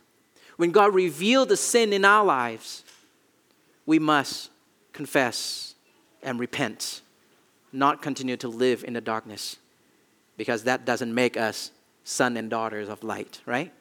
when 0.58 0.70
God 0.70 0.94
revealed 0.94 1.48
the 1.48 1.56
sin 1.56 1.94
in 1.94 2.04
our 2.04 2.26
lives, 2.26 2.84
we 3.86 3.98
must 3.98 4.50
confess 4.92 5.74
and 6.22 6.38
repent, 6.38 7.00
not 7.72 8.02
continue 8.02 8.36
to 8.36 8.48
live 8.48 8.84
in 8.84 8.92
the 8.92 9.00
darkness, 9.00 9.56
because 10.36 10.64
that 10.64 10.84
doesn't 10.84 11.14
make 11.14 11.38
us 11.38 11.70
sons 12.04 12.36
and 12.36 12.50
daughters 12.50 12.90
of 12.90 13.02
light, 13.02 13.40
right? 13.46 13.72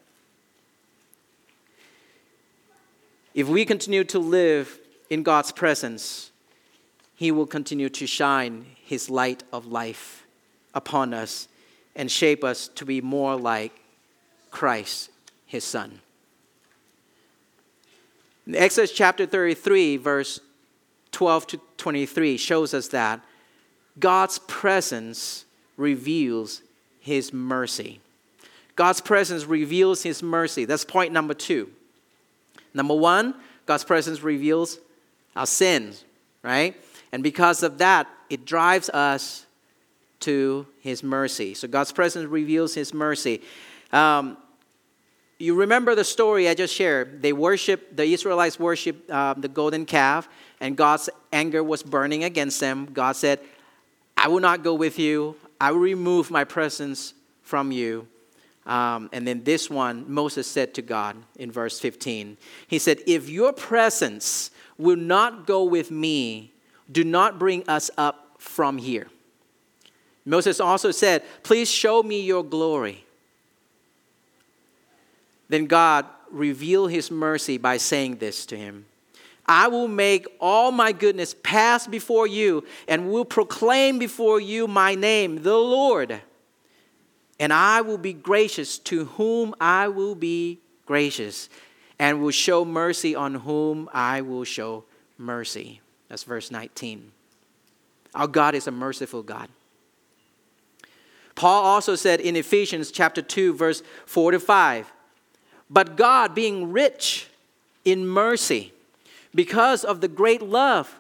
If 3.34 3.48
we 3.48 3.64
continue 3.64 4.04
to 4.06 4.20
live 4.20 4.78
in 5.10 5.24
God's 5.24 5.52
presence, 5.52 6.32
He 7.16 7.32
will 7.32 7.48
continue 7.48 7.90
to 7.90 8.06
shine 8.06 8.66
His 8.84 9.10
light 9.10 9.44
of 9.54 9.66
life 9.68 10.26
upon 10.74 11.14
us 11.14 11.48
and 11.96 12.12
shape 12.12 12.44
us 12.44 12.68
to 12.70 12.86
be 12.86 13.00
more 13.00 13.36
like 13.36 13.72
Christ, 14.50 15.10
His 15.46 15.64
Son. 15.64 16.02
In 18.46 18.56
Exodus 18.56 18.92
chapter 18.92 19.26
33, 19.26 19.98
verse 19.98 20.42
12 21.12 21.48
to 21.48 21.62
23, 21.78 22.36
shows 22.38 22.74
us 22.74 22.90
that 22.90 23.22
God's 23.98 24.40
presence 24.40 25.46
reveals 25.78 26.62
His 27.00 27.32
mercy. 27.32 28.02
God's 28.76 29.00
presence 29.00 29.46
reveals 29.46 30.04
His 30.04 30.22
mercy. 30.22 30.66
That's 30.66 30.84
point 30.84 31.14
number 31.14 31.34
two. 31.34 31.72
Number 32.74 32.96
one, 32.96 33.36
God's 33.66 33.84
presence 33.84 34.22
reveals 34.22 34.80
our 35.36 35.46
sins, 35.46 36.04
right? 36.44 36.76
And 37.12 37.24
because 37.24 37.64
of 37.64 37.78
that, 37.80 38.08
it 38.30 38.46
drives 38.46 38.90
us 38.90 39.46
to 40.22 40.66
His 40.80 41.04
mercy. 41.04 41.54
So 41.54 41.68
God's 41.68 41.92
presence 41.92 42.28
reveals 42.28 42.74
His 42.74 42.94
mercy. 42.94 43.42
Um, 43.92 44.38
you 45.40 45.56
remember 45.56 45.96
the 45.96 46.04
story 46.04 46.48
I 46.48 46.54
just 46.54 46.74
shared. 46.74 47.22
They 47.22 47.34
worship, 47.34 47.96
the 47.96 48.06
Israelites 48.06 48.60
worship 48.60 49.04
uh, 49.10 49.34
the 49.34 49.48
golden 49.48 49.86
calf, 49.86 50.30
and 50.60 50.78
God's 50.78 51.10
anger 51.34 51.64
was 51.64 51.82
burning 51.82 52.24
against 52.24 52.60
them. 52.60 52.88
God 52.94 53.16
said, 53.16 53.40
I 54.16 54.28
will 54.28 54.40
not 54.40 54.64
go 54.64 54.76
with 54.76 55.00
you. 55.00 55.36
I 55.60 55.72
will 55.72 55.80
remove 55.80 56.30
my 56.30 56.44
presence 56.44 57.16
from 57.42 57.72
you. 57.72 58.08
Um, 58.66 59.10
and 59.12 59.28
then 59.28 59.44
this 59.44 59.70
one, 59.70 60.06
Moses 60.12 60.48
said 60.48 60.74
to 60.76 60.82
God 60.82 61.18
in 61.38 61.52
verse 61.52 61.80
15, 61.80 62.38
He 62.68 62.80
said, 62.80 63.00
If 63.08 63.30
your 63.30 63.54
presence 63.54 64.52
will 64.78 64.98
not 64.98 65.48
go 65.48 65.64
with 65.64 65.90
me, 65.90 66.54
do 66.92 67.04
not 67.04 67.40
bring 67.40 67.68
us 67.68 67.90
up 67.98 68.36
from 68.38 68.78
here. 68.78 69.08
Moses 70.26 70.60
also 70.60 70.92
said, 70.92 71.24
Please 71.44 71.70
show 71.70 72.04
me 72.04 72.22
your 72.22 72.44
glory. 72.44 73.06
Then 75.50 75.66
God 75.66 76.06
revealed 76.30 76.92
his 76.92 77.12
mercy 77.12 77.58
by 77.58 77.78
saying 77.78 78.18
this 78.18 78.46
to 78.46 78.58
him 78.58 78.86
I 79.46 79.68
will 79.68 79.88
make 79.88 80.28
all 80.40 80.72
my 80.72 80.92
goodness 80.92 81.36
pass 81.44 81.88
before 81.88 82.28
you 82.28 82.64
and 82.88 83.12
will 83.12 83.26
proclaim 83.26 84.00
before 84.00 84.40
you 84.40 84.68
my 84.68 84.96
name, 84.96 85.42
the 85.42 85.58
Lord 85.58 86.22
and 87.42 87.52
I 87.52 87.82
will 87.82 87.98
be 87.98 88.14
gracious 88.14 88.78
to 88.78 89.06
whom 89.06 89.56
I 89.60 89.88
will 89.88 90.14
be 90.14 90.60
gracious, 90.86 91.50
and 91.98 92.22
will 92.22 92.30
show 92.30 92.64
mercy 92.64 93.16
on 93.16 93.34
whom 93.34 93.90
I 93.92 94.22
will 94.22 94.44
show 94.44 94.84
mercy. 95.18 95.82
That's 96.08 96.24
verse 96.24 96.52
19. 96.52 97.12
Our 98.14 98.28
God 98.28 98.54
is 98.54 98.68
a 98.68 98.72
merciful 98.72 99.24
God. 99.24 99.50
Paul 101.34 101.64
also 101.64 101.96
said 101.96 102.22
in 102.22 102.36
Ephesians 102.36 102.92
chapter 102.92 103.24
2 103.24 103.56
verse 103.56 103.82
4 104.06 104.34
to 104.34 104.40
5, 104.40 104.94
but 105.68 105.96
God 105.96 106.36
being 106.36 106.72
rich 106.72 107.28
in 107.84 108.08
mercy 108.08 108.72
because 109.34 109.84
of 109.84 110.00
the 110.00 110.08
great 110.08 110.44
love 110.44 111.00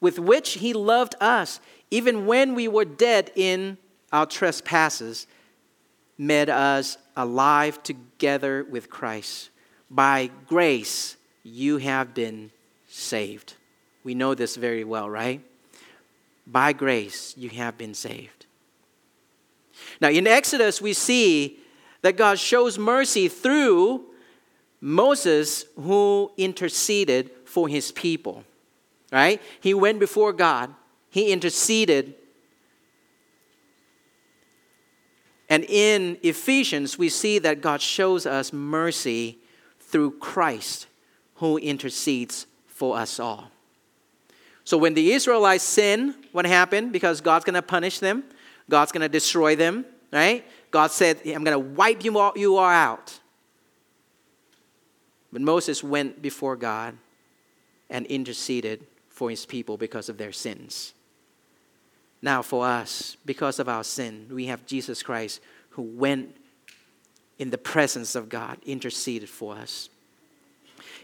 with 0.00 0.20
which 0.20 0.54
he 0.54 0.72
loved 0.72 1.16
us 1.20 1.58
even 1.90 2.26
when 2.26 2.54
we 2.54 2.68
were 2.68 2.84
dead 2.84 3.32
in 3.34 3.76
our 4.12 4.26
trespasses 4.26 5.26
made 6.20 6.50
us 6.50 6.98
alive 7.16 7.82
together 7.82 8.66
with 8.68 8.90
Christ. 8.90 9.48
By 9.90 10.30
grace, 10.46 11.16
you 11.42 11.78
have 11.78 12.12
been 12.12 12.50
saved. 12.86 13.54
We 14.04 14.14
know 14.14 14.34
this 14.34 14.56
very 14.56 14.84
well, 14.84 15.08
right? 15.08 15.40
By 16.46 16.74
grace, 16.74 17.34
you 17.38 17.48
have 17.48 17.78
been 17.78 17.94
saved. 17.94 18.44
Now, 19.98 20.10
in 20.10 20.26
Exodus, 20.26 20.82
we 20.82 20.92
see 20.92 21.58
that 22.02 22.18
God 22.18 22.38
shows 22.38 22.78
mercy 22.78 23.26
through 23.26 24.04
Moses, 24.82 25.64
who 25.74 26.32
interceded 26.36 27.30
for 27.46 27.66
his 27.66 27.92
people, 27.92 28.44
right? 29.10 29.40
He 29.62 29.72
went 29.72 29.98
before 29.98 30.34
God, 30.34 30.74
he 31.08 31.32
interceded 31.32 32.14
And 35.50 35.64
in 35.64 36.16
Ephesians, 36.22 36.96
we 36.96 37.08
see 37.08 37.40
that 37.40 37.60
God 37.60 37.82
shows 37.82 38.24
us 38.24 38.52
mercy 38.52 39.38
through 39.80 40.12
Christ 40.12 40.86
who 41.34 41.58
intercedes 41.58 42.46
for 42.68 42.96
us 42.96 43.18
all. 43.18 43.50
So 44.62 44.78
when 44.78 44.94
the 44.94 45.12
Israelites 45.12 45.64
sin, 45.64 46.14
what 46.30 46.46
happened? 46.46 46.92
Because 46.92 47.20
God's 47.20 47.44
going 47.44 47.54
to 47.54 47.62
punish 47.62 47.98
them, 47.98 48.22
God's 48.68 48.92
going 48.92 49.00
to 49.02 49.08
destroy 49.08 49.56
them, 49.56 49.84
right? 50.12 50.44
God 50.70 50.92
said, 50.92 51.18
I'm 51.26 51.42
going 51.42 51.46
to 51.46 51.58
wipe 51.58 52.04
you 52.04 52.16
all, 52.18 52.32
you 52.36 52.56
all 52.56 52.70
out. 52.70 53.18
But 55.32 55.42
Moses 55.42 55.82
went 55.82 56.22
before 56.22 56.54
God 56.54 56.96
and 57.88 58.06
interceded 58.06 58.86
for 59.08 59.30
his 59.30 59.44
people 59.44 59.76
because 59.76 60.08
of 60.08 60.18
their 60.18 60.30
sins. 60.30 60.94
Now, 62.22 62.42
for 62.42 62.66
us, 62.66 63.16
because 63.24 63.58
of 63.58 63.68
our 63.68 63.84
sin, 63.84 64.26
we 64.30 64.46
have 64.46 64.66
Jesus 64.66 65.02
Christ 65.02 65.40
who 65.70 65.82
went 65.82 66.36
in 67.38 67.50
the 67.50 67.58
presence 67.58 68.14
of 68.14 68.28
God, 68.28 68.58
interceded 68.66 69.28
for 69.28 69.54
us. 69.54 69.88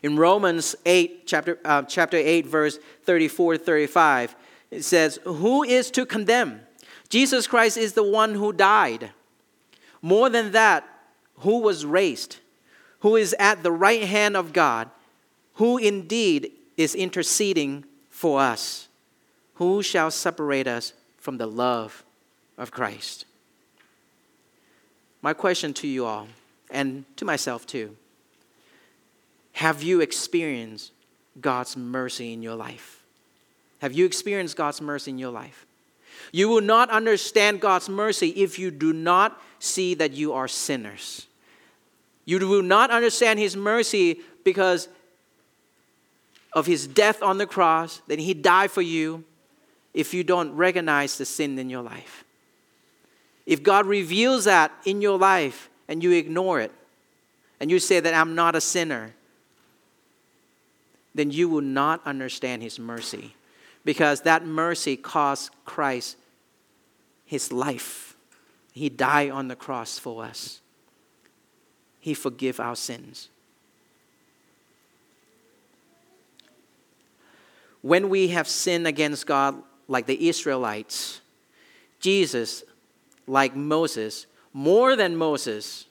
In 0.03 0.17
Romans 0.17 0.77
8, 0.85 1.27
chapter, 1.27 1.59
uh, 1.65 1.83
chapter 1.85 2.19
8, 2.19 2.47
verse 2.47 2.79
34 3.05 3.57
35, 3.57 4.37
it 4.71 4.83
says, 4.83 5.19
Who 5.25 5.63
is 5.63 5.91
to 5.93 6.05
condemn? 6.05 6.61
Jesus 7.09 7.47
Christ 7.47 7.79
is 7.79 7.95
the 7.95 8.03
one 8.03 8.35
who 8.35 8.53
died. 8.53 9.13
More 10.03 10.29
than 10.29 10.53
that, 10.53 10.87
who 11.39 11.61
was 11.61 11.87
raised, 11.87 12.37
who 13.01 13.17
is 13.17 13.35
at 13.39 13.63
the 13.63 13.73
right 13.73 14.03
hand 14.03 14.37
of 14.37 14.53
God, 14.53 14.91
who 15.55 15.79
indeed 15.79 16.53
is 16.77 16.95
interceding 16.95 17.85
for 18.11 18.41
us. 18.41 18.89
Who 19.55 19.83
shall 19.83 20.11
separate 20.11 20.67
us 20.67 20.93
from 21.27 21.39
the 21.39 21.47
love 21.49 22.05
of 22.57 22.71
Christ? 22.71 23.25
My 25.23 25.33
question 25.33 25.75
to 25.75 25.89
you 25.89 26.05
all, 26.05 26.29
and 26.71 27.05
to 27.17 27.25
myself 27.25 27.67
too 27.67 27.97
have 29.55 29.83
you 29.83 30.01
experienced 30.01 30.93
God's 31.41 31.77
mercy 31.77 32.33
in 32.33 32.45
your 32.45 32.55
life? 32.55 33.03
Have 33.81 33.93
you 33.93 34.07
experienced 34.07 34.57
God's 34.57 34.81
mercy 34.81 35.11
in 35.11 35.19
your 35.19 35.33
life? 35.33 35.67
You 36.31 36.49
will 36.49 36.61
not 36.61 36.91
understand 36.91 37.61
God's 37.61 37.89
mercy 37.89 38.29
if 38.29 38.57
you 38.57 38.71
do 38.71 38.93
not 38.93 39.43
see 39.59 39.95
that 39.95 40.13
you 40.13 40.33
are 40.33 40.47
sinners. 40.47 41.27
You 42.25 42.39
will 42.47 42.63
not 42.63 42.93
understand 42.93 43.41
His 43.41 43.57
mercy 43.57 44.21
because 44.45 44.89
of 46.53 46.67
His 46.67 46.87
death 46.87 47.21
on 47.21 47.39
the 47.39 47.47
cross, 47.47 48.01
that 48.07 48.21
He 48.21 48.33
died 48.33 48.71
for 48.71 48.83
you, 48.83 49.25
if 49.97 50.13
you 50.13 50.23
don't 50.23 50.55
recognize 50.55 51.17
the 51.17 51.25
sin 51.25 51.59
in 51.59 51.71
your 51.71 51.83
life. 51.83 52.23
If 53.47 53.63
God 53.63 53.87
reveals 53.87 54.45
that 54.45 54.71
in 54.85 55.01
your 55.01 55.19
life 55.19 55.71
and 55.89 56.03
you 56.03 56.13
ignore 56.13 56.61
it, 56.61 56.71
and 57.59 57.71
you 57.71 57.79
say 57.79 57.99
that 57.99 58.13
I'm 58.13 58.35
not 58.35 58.55
a 58.55 58.61
sinner, 58.61 59.15
then 61.15 61.31
you 61.31 61.49
will 61.49 61.63
not 61.63 62.03
understand 62.05 62.63
His 62.63 62.79
mercy 62.79 63.35
because 63.87 64.21
that 64.21 64.45
mercy 64.45 64.99
cost 64.99 65.51
Christ 65.65 66.19
His 67.25 67.51
life. 67.51 68.17
He 68.75 68.91
died 68.91 69.31
on 69.31 69.49
the 69.49 69.57
cross 69.57 69.99
for 69.99 70.23
us. 70.23 70.61
He 72.01 72.13
forgive 72.13 72.61
our 72.61 72.77
sins. 72.77 73.31
When 77.81 78.11
we 78.11 78.29
have 78.29 78.47
sinned 78.47 78.87
against 78.87 79.27
God 79.27 79.63
like 79.89 80.07
the 80.07 80.29
Israelites, 80.29 81.21
Jesus, 82.01 82.65
like 83.27 83.55
Moses, 83.57 84.27
more 84.53 84.97
than 84.97 85.17
Moses, 85.17 85.87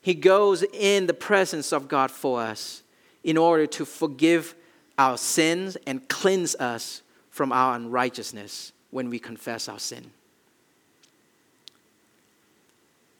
he 0.00 0.14
goes 0.14 0.62
in 0.72 1.06
the 1.06 1.14
presence 1.14 1.72
of 1.72 1.88
God 1.88 2.10
for 2.10 2.40
us 2.40 2.82
in 3.22 3.36
order 3.36 3.66
to 3.66 3.84
forgive 3.84 4.54
our 4.98 5.16
sins 5.16 5.76
and 5.86 6.06
cleanse 6.08 6.54
us 6.56 7.02
from 7.30 7.52
our 7.52 7.74
unrighteousness 7.74 8.72
when 8.90 9.10
we 9.10 9.18
confess 9.18 9.68
our 9.68 9.78
sin. 9.78 10.10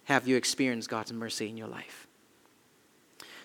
Have 0.05 0.29
you 0.29 0.37
experienced 0.37 0.89
God's 0.89 1.13
mercy 1.13 1.49
in 1.49 1.57
your 1.57 1.69
life? 1.69 2.07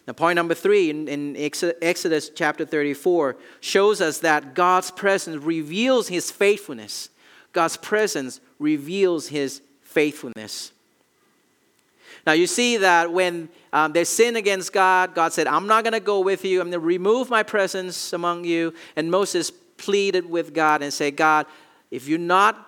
Now, 0.09 0.13
point 0.13 0.37
number 0.37 0.55
three 0.55 0.89
in, 0.89 1.07
in 1.07 1.37
Exodus 1.37 2.31
chapter 2.33 2.65
34 2.65 3.35
shows 3.59 4.01
us 4.01 4.17
that 4.21 4.55
God's 4.55 4.89
presence 4.89 5.37
reveals 5.43 6.07
his 6.07 6.31
faithfulness. 6.31 7.09
God's 7.53 7.77
presence 7.77 8.41
reveals 8.57 9.27
his 9.27 9.61
faithfulness. 9.83 10.71
Now, 12.25 12.31
you 12.31 12.47
see 12.47 12.77
that 12.77 13.13
when 13.13 13.49
um, 13.71 13.93
they 13.93 14.03
sin 14.03 14.35
against 14.35 14.73
God, 14.73 15.13
God 15.13 15.31
said, 15.31 15.45
I'm 15.45 15.67
not 15.67 15.83
going 15.83 15.93
to 15.93 15.99
go 15.99 16.21
with 16.21 16.43
you. 16.43 16.59
I'm 16.59 16.71
going 16.71 16.81
to 16.81 16.87
remove 16.87 17.29
my 17.29 17.43
presence 17.43 18.11
among 18.11 18.45
you. 18.45 18.73
And 18.95 19.11
Moses 19.11 19.51
pleaded 19.77 20.27
with 20.27 20.55
God 20.55 20.81
and 20.81 20.91
said, 20.91 21.17
God, 21.17 21.45
if 21.91 22.07
you're 22.07 22.17
not 22.17 22.67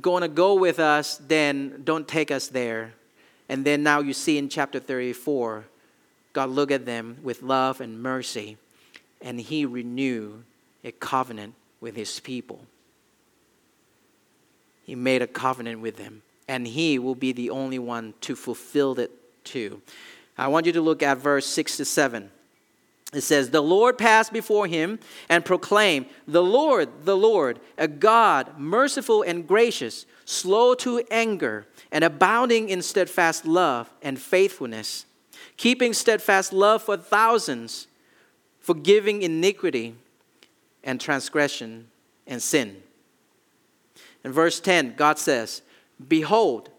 going 0.00 0.22
to 0.22 0.28
go 0.28 0.54
with 0.54 0.80
us, 0.80 1.18
then 1.18 1.82
don't 1.84 2.08
take 2.08 2.30
us 2.30 2.48
there. 2.48 2.94
And 3.50 3.66
then 3.66 3.82
now 3.82 4.00
you 4.00 4.14
see 4.14 4.38
in 4.38 4.48
chapter 4.48 4.80
34, 4.80 5.66
God 6.34 6.50
looked 6.50 6.72
at 6.72 6.84
them 6.84 7.16
with 7.22 7.42
love 7.42 7.80
and 7.80 8.02
mercy, 8.02 8.58
and 9.22 9.40
he 9.40 9.64
renewed 9.64 10.44
a 10.84 10.92
covenant 10.92 11.54
with 11.80 11.96
his 11.96 12.20
people. 12.20 12.66
He 14.84 14.94
made 14.94 15.22
a 15.22 15.26
covenant 15.26 15.80
with 15.80 15.96
them 15.96 16.20
and 16.48 16.66
he 16.66 16.98
will 16.98 17.14
be 17.14 17.32
the 17.32 17.50
only 17.50 17.78
one 17.78 18.14
to 18.22 18.36
fulfill 18.36 18.98
it 18.98 19.10
too. 19.44 19.80
I 20.36 20.48
want 20.48 20.66
you 20.66 20.72
to 20.72 20.80
look 20.80 21.02
at 21.02 21.18
verse 21.18 21.46
6 21.46 21.78
to 21.78 21.84
7. 21.84 22.30
It 23.12 23.20
says, 23.20 23.50
The 23.50 23.62
Lord 23.62 23.96
passed 23.96 24.32
before 24.32 24.66
him 24.66 24.98
and 25.28 25.44
proclaimed, 25.44 26.06
The 26.26 26.42
Lord, 26.42 26.88
the 27.04 27.16
Lord, 27.16 27.60
a 27.78 27.86
God 27.86 28.58
merciful 28.58 29.22
and 29.22 29.46
gracious, 29.46 30.06
slow 30.24 30.74
to 30.76 31.02
anger, 31.10 31.66
and 31.92 32.02
abounding 32.02 32.68
in 32.68 32.82
steadfast 32.82 33.46
love 33.46 33.88
and 34.02 34.18
faithfulness, 34.18 35.06
keeping 35.56 35.92
steadfast 35.92 36.52
love 36.52 36.82
for 36.82 36.96
thousands, 36.96 37.86
forgiving 38.60 39.22
iniquity 39.22 39.94
and 40.82 41.00
transgression 41.00 41.88
and 42.26 42.42
sin. 42.42 42.82
In 44.24 44.32
verse 44.32 44.60
10, 44.60 44.94
God 44.96 45.18
says, 45.18 45.62
Behold, 46.08 46.70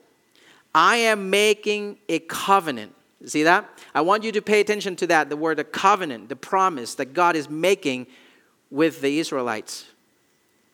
I 0.73 0.97
am 0.97 1.29
making 1.29 1.97
a 2.09 2.19
covenant. 2.19 2.93
See 3.25 3.43
that? 3.43 3.69
I 3.93 4.01
want 4.01 4.23
you 4.23 4.31
to 4.33 4.41
pay 4.41 4.59
attention 4.59 4.95
to 4.97 5.07
that 5.07 5.29
the 5.29 5.37
word 5.37 5.59
a 5.59 5.63
covenant, 5.63 6.29
the 6.29 6.35
promise 6.35 6.95
that 6.95 7.13
God 7.13 7.35
is 7.35 7.49
making 7.49 8.07
with 8.69 9.01
the 9.01 9.19
Israelites. 9.19 9.85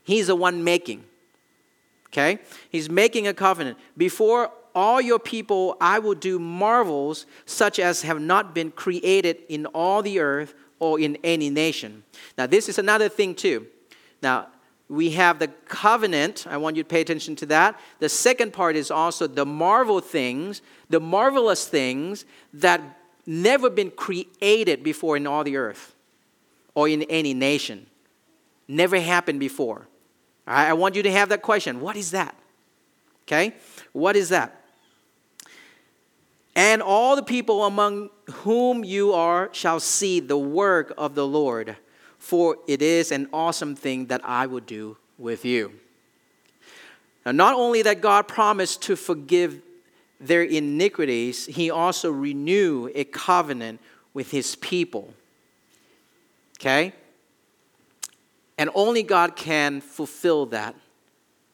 He's 0.03 0.27
the 0.27 0.35
one 0.35 0.63
making. 0.63 1.03
Okay? 2.07 2.39
He's 2.69 2.89
making 2.89 3.27
a 3.27 3.33
covenant. 3.33 3.77
Before 3.95 4.51
all 4.75 5.01
your 5.01 5.19
people, 5.19 5.77
I 5.79 5.99
will 5.99 6.15
do 6.15 6.39
marvels 6.39 7.25
such 7.45 7.79
as 7.79 8.01
have 8.03 8.21
not 8.21 8.53
been 8.55 8.71
created 8.71 9.37
in 9.49 9.65
all 9.67 10.01
the 10.01 10.19
earth 10.19 10.53
or 10.79 10.99
in 10.99 11.17
any 11.23 11.49
nation. 11.49 12.03
Now, 12.37 12.47
this 12.47 12.67
is 12.67 12.77
another 12.77 13.09
thing, 13.09 13.35
too. 13.35 13.67
Now, 14.21 14.47
we 14.89 15.11
have 15.11 15.39
the 15.39 15.47
covenant. 15.47 16.45
I 16.47 16.57
want 16.57 16.75
you 16.75 16.83
to 16.83 16.89
pay 16.89 17.01
attention 17.01 17.35
to 17.37 17.45
that. 17.47 17.79
The 17.99 18.09
second 18.09 18.51
part 18.51 18.75
is 18.75 18.91
also 18.91 19.25
the 19.25 19.45
marvel 19.45 20.01
things, 20.01 20.61
the 20.89 20.99
marvelous 20.99 21.65
things 21.67 22.25
that 22.53 22.81
never 23.25 23.69
been 23.69 23.91
created 23.91 24.83
before 24.83 25.15
in 25.15 25.27
all 25.27 25.43
the 25.43 25.55
earth 25.55 25.95
or 26.75 26.89
in 26.89 27.03
any 27.03 27.33
nation. 27.33 27.85
Never 28.67 28.99
happened 28.99 29.39
before. 29.39 29.87
All 30.47 30.53
right, 30.53 30.67
I 30.67 30.73
want 30.73 30.95
you 30.95 31.03
to 31.03 31.11
have 31.11 31.29
that 31.29 31.41
question. 31.41 31.79
What 31.79 31.95
is 31.95 32.11
that? 32.11 32.35
Okay? 33.27 33.53
What 33.93 34.15
is 34.15 34.29
that? 34.29 34.60
And 36.55 36.81
all 36.81 37.15
the 37.15 37.23
people 37.23 37.65
among 37.65 38.09
whom 38.29 38.83
you 38.83 39.13
are 39.13 39.49
shall 39.53 39.79
see 39.79 40.19
the 40.19 40.37
work 40.37 40.93
of 40.97 41.15
the 41.15 41.25
Lord 41.25 41.77
for 42.21 42.57
it 42.67 42.83
is 42.83 43.11
an 43.11 43.27
awesome 43.33 43.75
thing 43.75 44.05
that 44.05 44.21
I 44.23 44.45
will 44.45 44.59
do 44.59 44.95
with 45.17 45.43
you. 45.43 45.73
Now, 47.25 47.31
not 47.31 47.55
only 47.55 47.81
that 47.81 47.99
God 47.99 48.27
promised 48.27 48.83
to 48.83 48.95
forgive 48.95 49.59
their 50.19 50.43
iniquities, 50.43 51.47
He 51.47 51.71
also 51.71 52.11
renewed 52.11 52.91
a 52.93 53.05
covenant 53.05 53.81
with 54.13 54.29
His 54.29 54.55
people. 54.55 55.15
Okay? 56.59 56.93
And 58.59 58.69
only 58.75 59.01
God 59.01 59.35
can 59.35 59.81
fulfill 59.81 60.45
that, 60.47 60.75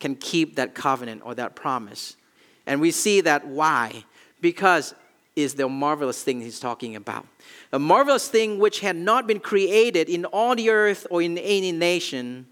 can 0.02 0.16
keep 0.16 0.58
that 0.58 0.76
covenant 0.76 1.22
or 1.24 1.34
that 1.36 1.56
promise. 1.56 2.18
And 2.66 2.82
we 2.82 2.92
see 2.92 3.22
that 3.22 3.48
why? 3.48 4.04
Because 4.48 4.96
is 5.36 5.56
the 5.56 5.68
marvelous 5.68 6.24
thing 6.24 6.40
he's 6.40 6.58
talking 6.58 6.96
about. 6.96 7.28
A 7.74 7.78
marvelous 7.78 8.30
thing 8.30 8.60
which 8.60 8.80
had 8.80 8.96
not 8.96 9.28
been 9.28 9.42
created 9.42 10.08
in 10.08 10.24
all 10.24 10.56
the 10.56 10.70
earth 10.70 11.06
or 11.10 11.22
in 11.22 11.38
any 11.38 11.74
nation 11.74 12.48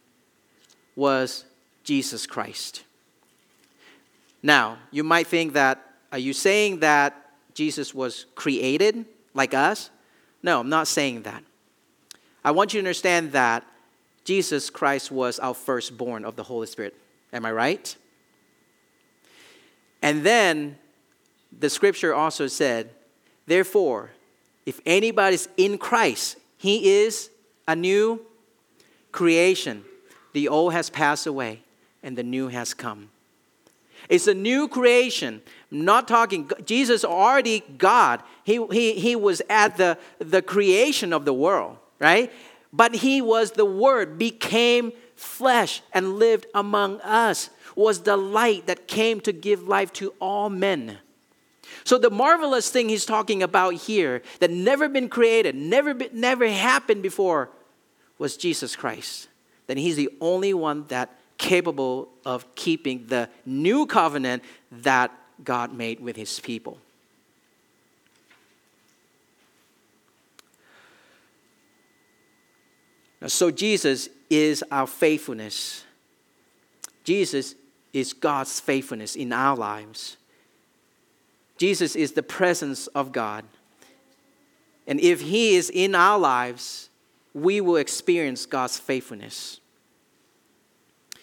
was 0.97 1.45
Jesus 1.85 2.27
Christ. 2.27 2.83
Now, 4.43 4.77
you 4.91 5.05
might 5.05 5.27
think 5.27 5.53
that, 5.53 5.81
are 6.11 6.19
you 6.19 6.33
saying 6.33 6.81
that 6.81 7.31
Jesus 7.53 7.95
was 7.95 8.25
created 8.35 9.05
like 9.33 9.53
us? 9.53 9.89
No, 10.43 10.59
I'm 10.59 10.67
not 10.67 10.89
saying 10.89 11.21
that. 11.21 11.45
I 12.43 12.51
want 12.51 12.73
you 12.73 12.81
to 12.81 12.83
understand 12.83 13.31
that 13.31 13.63
Jesus 14.25 14.69
Christ 14.69 15.13
was 15.13 15.39
our 15.39 15.53
firstborn 15.53 16.25
of 16.25 16.35
the 16.35 16.43
Holy 16.43 16.67
Spirit. 16.67 16.93
Am 17.31 17.45
I 17.45 17.53
right? 17.53 17.95
And 20.01 20.25
then 20.25 20.77
the 21.59 21.69
scripture 21.69 22.13
also 22.13 22.47
said, 22.47 22.89
Therefore, 23.45 24.11
if 24.65 24.79
anybody's 24.85 25.47
in 25.57 25.77
Christ, 25.77 26.37
he 26.57 26.91
is 27.03 27.29
a 27.67 27.75
new 27.75 28.21
creation. 29.11 29.83
The 30.33 30.47
old 30.47 30.73
has 30.73 30.89
passed 30.89 31.27
away, 31.27 31.61
and 32.03 32.17
the 32.17 32.23
new 32.23 32.47
has 32.49 32.73
come. 32.73 33.09
It's 34.09 34.27
a 34.27 34.33
new 34.33 34.67
creation. 34.67 35.41
I'm 35.71 35.85
not 35.85 36.07
talking, 36.07 36.49
Jesus 36.65 37.03
already 37.03 37.63
God. 37.77 38.21
He, 38.43 38.63
he, 38.71 38.93
he 38.93 39.15
was 39.15 39.41
at 39.49 39.77
the, 39.77 39.97
the 40.19 40.41
creation 40.41 41.13
of 41.13 41.25
the 41.25 41.33
world, 41.33 41.77
right? 41.99 42.31
But 42.71 42.95
he 42.95 43.21
was 43.21 43.51
the 43.51 43.65
Word, 43.65 44.17
became 44.17 44.91
flesh, 45.15 45.81
and 45.93 46.17
lived 46.19 46.45
among 46.53 46.99
us, 47.01 47.49
was 47.75 48.01
the 48.01 48.17
light 48.17 48.67
that 48.67 48.87
came 48.87 49.21
to 49.21 49.31
give 49.31 49.67
life 49.67 49.91
to 49.93 50.13
all 50.19 50.49
men. 50.49 50.99
So 51.83 51.97
the 51.97 52.09
marvelous 52.09 52.69
thing 52.69 52.89
he's 52.89 53.05
talking 53.05 53.43
about 53.43 53.73
here 53.75 54.21
that 54.39 54.51
never 54.51 54.89
been 54.89 55.09
created, 55.09 55.55
never 55.55 55.93
been, 55.93 56.09
never 56.13 56.47
happened 56.47 57.01
before 57.03 57.49
was 58.17 58.37
Jesus 58.37 58.75
Christ. 58.75 59.27
Then 59.67 59.77
he's 59.77 59.95
the 59.95 60.09
only 60.21 60.53
one 60.53 60.85
that 60.87 61.17
capable 61.37 62.09
of 62.25 62.55
keeping 62.55 63.07
the 63.07 63.29
new 63.45 63.85
covenant 63.85 64.43
that 64.71 65.11
God 65.43 65.73
made 65.73 65.99
with 65.99 66.15
his 66.15 66.39
people. 66.39 66.79
So 73.27 73.49
Jesus 73.49 74.09
is 74.29 74.63
our 74.71 74.87
faithfulness. 74.87 75.83
Jesus 77.03 77.55
is 77.91 78.13
God's 78.13 78.59
faithfulness 78.59 79.15
in 79.15 79.33
our 79.33 79.55
lives. 79.55 80.17
Jesus 81.57 81.95
is 81.95 82.11
the 82.13 82.23
presence 82.23 82.87
of 82.87 83.11
God. 83.11 83.45
And 84.87 84.99
if 84.99 85.21
He 85.21 85.55
is 85.55 85.69
in 85.69 85.95
our 85.95 86.19
lives, 86.19 86.89
we 87.33 87.61
will 87.61 87.77
experience 87.77 88.45
God's 88.45 88.79
faithfulness. 88.79 89.59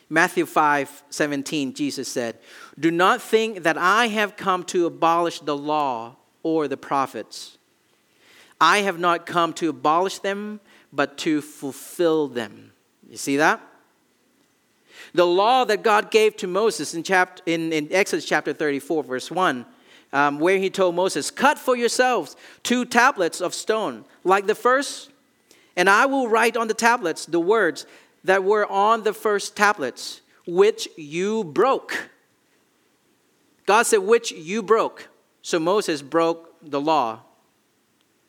Matthew 0.09 0.45
5 0.45 1.05
17, 1.09 1.73
Jesus 1.73 2.07
said, 2.07 2.38
Do 2.79 2.90
not 2.90 3.23
think 3.23 3.62
that 3.62 3.79
I 3.79 4.09
have 4.09 4.37
come 4.37 4.62
to 4.64 4.85
abolish 4.85 5.40
the 5.40 5.57
law 5.57 6.16
or 6.42 6.68
the 6.68 6.77
prophets. 6.77 7.57
I 8.61 8.79
have 8.79 8.99
not 8.99 9.27
come 9.27 9.53
to 9.55 9.71
abolish 9.71 10.18
them, 10.18 10.61
but 10.92 11.16
to 11.18 11.40
fulfill 11.40 12.29
them. 12.29 12.73
You 13.09 13.16
see 13.16 13.38
that? 13.38 13.61
The 15.14 15.27
law 15.27 15.64
that 15.64 15.83
God 15.83 16.11
gave 16.11 16.37
to 16.37 16.47
Moses 16.47 16.95
in, 16.95 17.03
chapter, 17.03 17.42
in, 17.47 17.73
in 17.73 17.88
Exodus 17.90 18.25
chapter 18.25 18.53
34, 18.53 19.05
verse 19.05 19.31
1, 19.31 19.64
um, 20.12 20.38
where 20.38 20.59
he 20.59 20.70
told 20.70 20.94
Moses, 20.94 21.31
Cut 21.31 21.59
for 21.59 21.77
yourselves 21.77 22.37
two 22.62 22.85
tablets 22.85 23.40
of 23.40 23.55
stone, 23.55 24.05
like 24.25 24.46
the 24.46 24.55
first, 24.55 25.11
and 25.77 25.88
I 25.88 26.07
will 26.07 26.29
write 26.29 26.57
on 26.57 26.68
the 26.68 26.75
tablets 26.75 27.27
the 27.27 27.40
words 27.40 27.87
that 28.25 28.44
were 28.44 28.70
on 28.70 29.03
the 29.03 29.12
first 29.12 29.57
tablets, 29.57 30.20
which 30.46 30.88
you 30.96 31.44
broke. 31.44 32.09
God 33.66 33.85
said, 33.85 33.98
which 33.98 34.33
you 34.33 34.62
broke. 34.62 35.09
So 35.42 35.59
Moses 35.59 36.03
broke 36.03 36.55
the 36.62 36.81
law, 36.81 37.20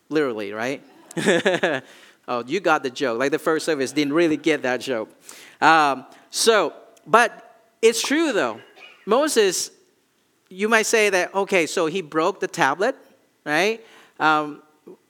literally, 0.09 0.51
right? 0.51 0.81
oh, 2.27 2.43
you 2.45 2.59
got 2.59 2.83
the 2.83 2.89
joke. 2.89 3.19
Like 3.19 3.31
the 3.31 3.39
first 3.39 3.65
service 3.65 3.91
didn't 3.91 4.13
really 4.13 4.37
get 4.37 4.63
that 4.63 4.81
joke. 4.81 5.09
Um, 5.61 6.05
so, 6.29 6.73
but 7.05 7.57
it's 7.81 8.01
true 8.01 8.31
though. 8.31 8.59
Moses, 9.05 9.69
you 10.49 10.69
might 10.69 10.85
say 10.85 11.09
that, 11.09 11.33
okay, 11.33 11.65
so 11.65 11.87
he 11.87 12.01
broke 12.01 12.39
the 12.39 12.47
tablet, 12.47 12.95
right? 13.45 13.83
Um, 14.19 14.61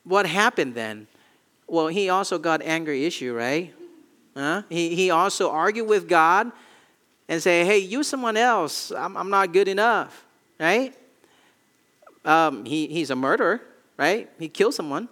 what 0.03 0.25
happened 0.25 0.75
then? 0.75 1.07
Well, 1.67 1.87
he 1.87 2.09
also 2.09 2.37
got 2.37 2.61
angry 2.61 3.05
issue, 3.05 3.33
right? 3.33 3.73
Huh? 4.35 4.63
He, 4.69 4.95
he 4.95 5.09
also 5.09 5.49
argued 5.49 5.87
with 5.87 6.07
God 6.07 6.51
and 7.27 7.41
say, 7.41 7.65
hey, 7.65 7.79
use 7.79 8.07
someone 8.07 8.37
else. 8.37 8.91
I'm, 8.91 9.15
I'm 9.15 9.29
not 9.29 9.53
good 9.53 9.67
enough, 9.67 10.25
right? 10.59 10.93
Um, 12.25 12.65
he, 12.65 12.87
he's 12.87 13.09
a 13.09 13.15
murderer, 13.15 13.61
right? 13.97 14.29
He 14.39 14.49
killed 14.49 14.73
someone. 14.73 15.09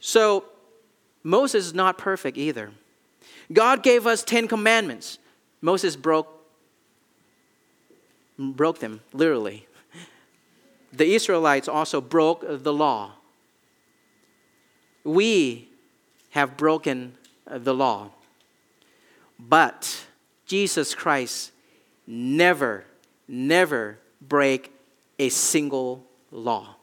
So 0.00 0.44
Moses 1.22 1.66
is 1.66 1.74
not 1.74 1.98
perfect 1.98 2.36
either. 2.36 2.70
God 3.52 3.82
gave 3.82 4.06
us 4.06 4.22
10 4.22 4.48
commandments. 4.48 5.18
Moses 5.60 5.96
broke 5.96 6.33
broke 8.38 8.78
them 8.78 9.00
literally. 9.12 9.66
The 10.92 11.14
Israelites 11.14 11.68
also 11.68 12.00
broke 12.00 12.44
the 12.46 12.72
law. 12.72 13.12
We 15.02 15.68
have 16.30 16.56
broken 16.56 17.14
the 17.46 17.74
law. 17.74 18.10
But 19.38 20.06
Jesus 20.46 20.94
Christ 20.94 21.52
never, 22.06 22.84
never 23.26 23.98
break 24.20 24.72
a 25.18 25.28
single 25.28 26.04
law. 26.30 26.76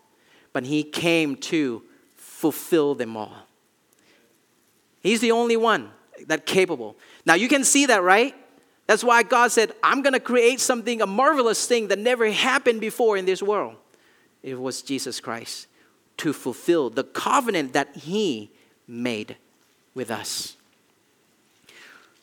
But 0.54 0.66
he 0.66 0.84
came 0.84 1.36
to 1.38 1.84
fulfill 2.16 2.96
them 2.96 3.16
all. 3.16 3.48
He's 5.02 5.22
the 5.22 5.32
only 5.32 5.58
one 5.58 5.90
that 6.28 6.46
capable. 6.46 6.96
Now 7.26 7.34
you 7.34 7.48
can 7.48 7.64
see 7.64 7.86
that, 7.88 8.04
right? 8.04 8.36
That's 8.91 9.06
why 9.06 9.23
God 9.23 9.54
said, 9.54 9.71
I'm 9.82 10.01
going 10.01 10.12
to 10.12 10.19
create 10.19 10.60
something, 10.60 11.01
a 11.01 11.08
marvelous 11.08 11.65
thing 11.65 11.88
that 11.88 11.97
never 11.97 12.30
happened 12.30 12.82
before 12.82 13.15
in 13.15 13.23
this 13.23 13.41
world. 13.41 13.75
It 14.43 14.60
was 14.60 14.82
Jesus 14.82 15.21
Christ 15.21 15.67
to 16.17 16.34
fulfill 16.34 16.89
the 16.89 17.06
covenant 17.06 17.71
that 17.71 17.95
he 17.95 18.51
made 18.89 19.38
with 19.95 20.12
us. 20.12 20.58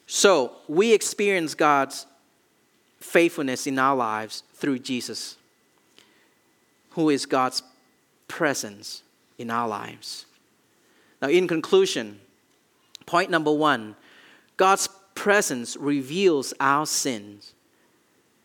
So 0.06 0.56
we 0.68 0.92
experience 0.92 1.54
God's 1.54 2.04
faithfulness 3.00 3.66
in 3.66 3.78
our 3.78 3.96
lives 3.96 4.42
through 4.52 4.80
Jesus, 4.80 5.36
who 6.90 7.08
is 7.08 7.24
God's 7.24 7.62
presence 8.28 9.02
in 9.38 9.50
our 9.50 9.68
lives. 9.68 10.26
Now, 11.22 11.28
in 11.28 11.48
conclusion, 11.48 12.20
point 13.06 13.30
number 13.30 13.54
one 13.54 13.96
God's 14.58 14.90
presence 15.18 15.76
reveals 15.76 16.54
our 16.60 16.86
sins. 16.86 17.52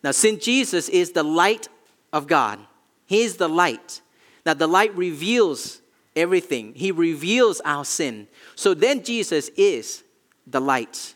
Now, 0.04 0.10
since 0.10 0.44
Jesus 0.44 0.90
is 0.90 1.12
the 1.12 1.22
light 1.22 1.70
of 2.12 2.26
God, 2.26 2.58
He 3.06 3.22
is 3.22 3.38
the 3.38 3.48
light. 3.48 4.02
Now, 4.44 4.56
the 4.56 4.66
light 4.66 4.94
reveals 4.98 5.82
everything, 6.16 6.74
He 6.74 6.92
reveals 6.92 7.62
our 7.64 7.86
sin. 7.86 8.28
So 8.56 8.74
then, 8.74 9.04
Jesus 9.04 9.50
is 9.56 10.04
the 10.48 10.60
light 10.60 11.14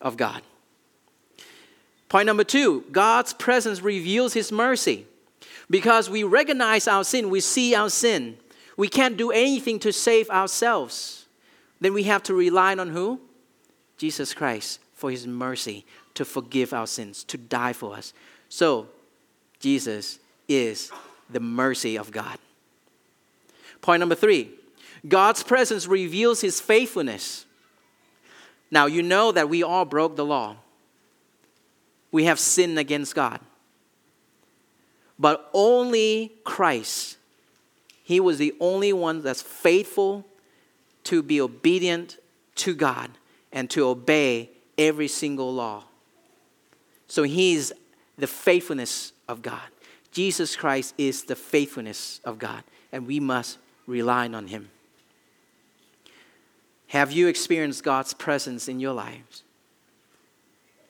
of 0.00 0.16
God. 0.16 0.42
Point 2.08 2.26
number 2.26 2.44
two 2.44 2.84
God's 2.90 3.32
presence 3.32 3.80
reveals 3.80 4.34
His 4.34 4.50
mercy. 4.50 5.06
Because 5.70 6.10
we 6.10 6.24
recognize 6.24 6.88
our 6.88 7.04
sin, 7.04 7.30
we 7.30 7.38
see 7.38 7.76
our 7.76 7.88
sin. 7.88 8.36
We 8.76 8.88
can't 8.88 9.16
do 9.16 9.30
anything 9.30 9.78
to 9.80 9.92
save 9.92 10.28
ourselves. 10.28 11.26
Then 11.80 11.94
we 11.94 12.02
have 12.02 12.24
to 12.24 12.34
rely 12.34 12.74
on 12.74 12.88
who? 12.88 13.20
Jesus 14.00 14.32
Christ 14.32 14.80
for 14.94 15.10
His 15.10 15.26
mercy 15.26 15.84
to 16.14 16.24
forgive 16.24 16.72
our 16.72 16.86
sins, 16.86 17.22
to 17.24 17.36
die 17.36 17.74
for 17.74 17.94
us. 17.94 18.14
So, 18.48 18.88
Jesus 19.58 20.18
is 20.48 20.90
the 21.28 21.38
mercy 21.38 21.96
of 21.96 22.10
God. 22.10 22.38
Point 23.82 24.00
number 24.00 24.14
three 24.14 24.52
God's 25.06 25.42
presence 25.42 25.86
reveals 25.86 26.40
His 26.40 26.62
faithfulness. 26.62 27.44
Now, 28.70 28.86
you 28.86 29.02
know 29.02 29.32
that 29.32 29.50
we 29.50 29.62
all 29.62 29.84
broke 29.84 30.16
the 30.16 30.24
law. 30.24 30.56
We 32.10 32.24
have 32.24 32.38
sinned 32.38 32.78
against 32.78 33.14
God. 33.14 33.38
But 35.18 35.50
only 35.52 36.32
Christ, 36.44 37.18
He 38.02 38.18
was 38.18 38.38
the 38.38 38.54
only 38.60 38.94
one 38.94 39.20
that's 39.20 39.42
faithful 39.42 40.24
to 41.04 41.22
be 41.22 41.38
obedient 41.38 42.16
to 42.54 42.74
God 42.74 43.10
and 43.52 43.68
to 43.70 43.86
obey 43.86 44.50
every 44.78 45.08
single 45.08 45.52
law. 45.52 45.84
So 47.06 47.22
He's 47.22 47.72
the 48.16 48.26
faithfulness 48.26 49.12
of 49.28 49.42
God. 49.42 49.62
Jesus 50.12 50.56
Christ 50.56 50.94
is 50.98 51.24
the 51.24 51.36
faithfulness 51.36 52.20
of 52.24 52.38
God, 52.38 52.64
and 52.92 53.06
we 53.06 53.20
must 53.20 53.58
rely 53.86 54.28
on 54.28 54.48
Him. 54.48 54.70
Have 56.88 57.12
you 57.12 57.28
experienced 57.28 57.84
God's 57.84 58.14
presence 58.14 58.66
in 58.66 58.80
your 58.80 58.92
lives? 58.92 59.44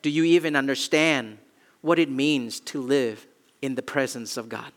Do 0.01 0.09
you 0.09 0.23
even 0.23 0.55
understand 0.55 1.37
what 1.81 1.99
it 1.99 2.09
means 2.09 2.59
to 2.61 2.81
live 2.81 3.27
in 3.61 3.75
the 3.75 3.83
presence 3.83 4.35
of 4.35 4.49
God? 4.49 4.71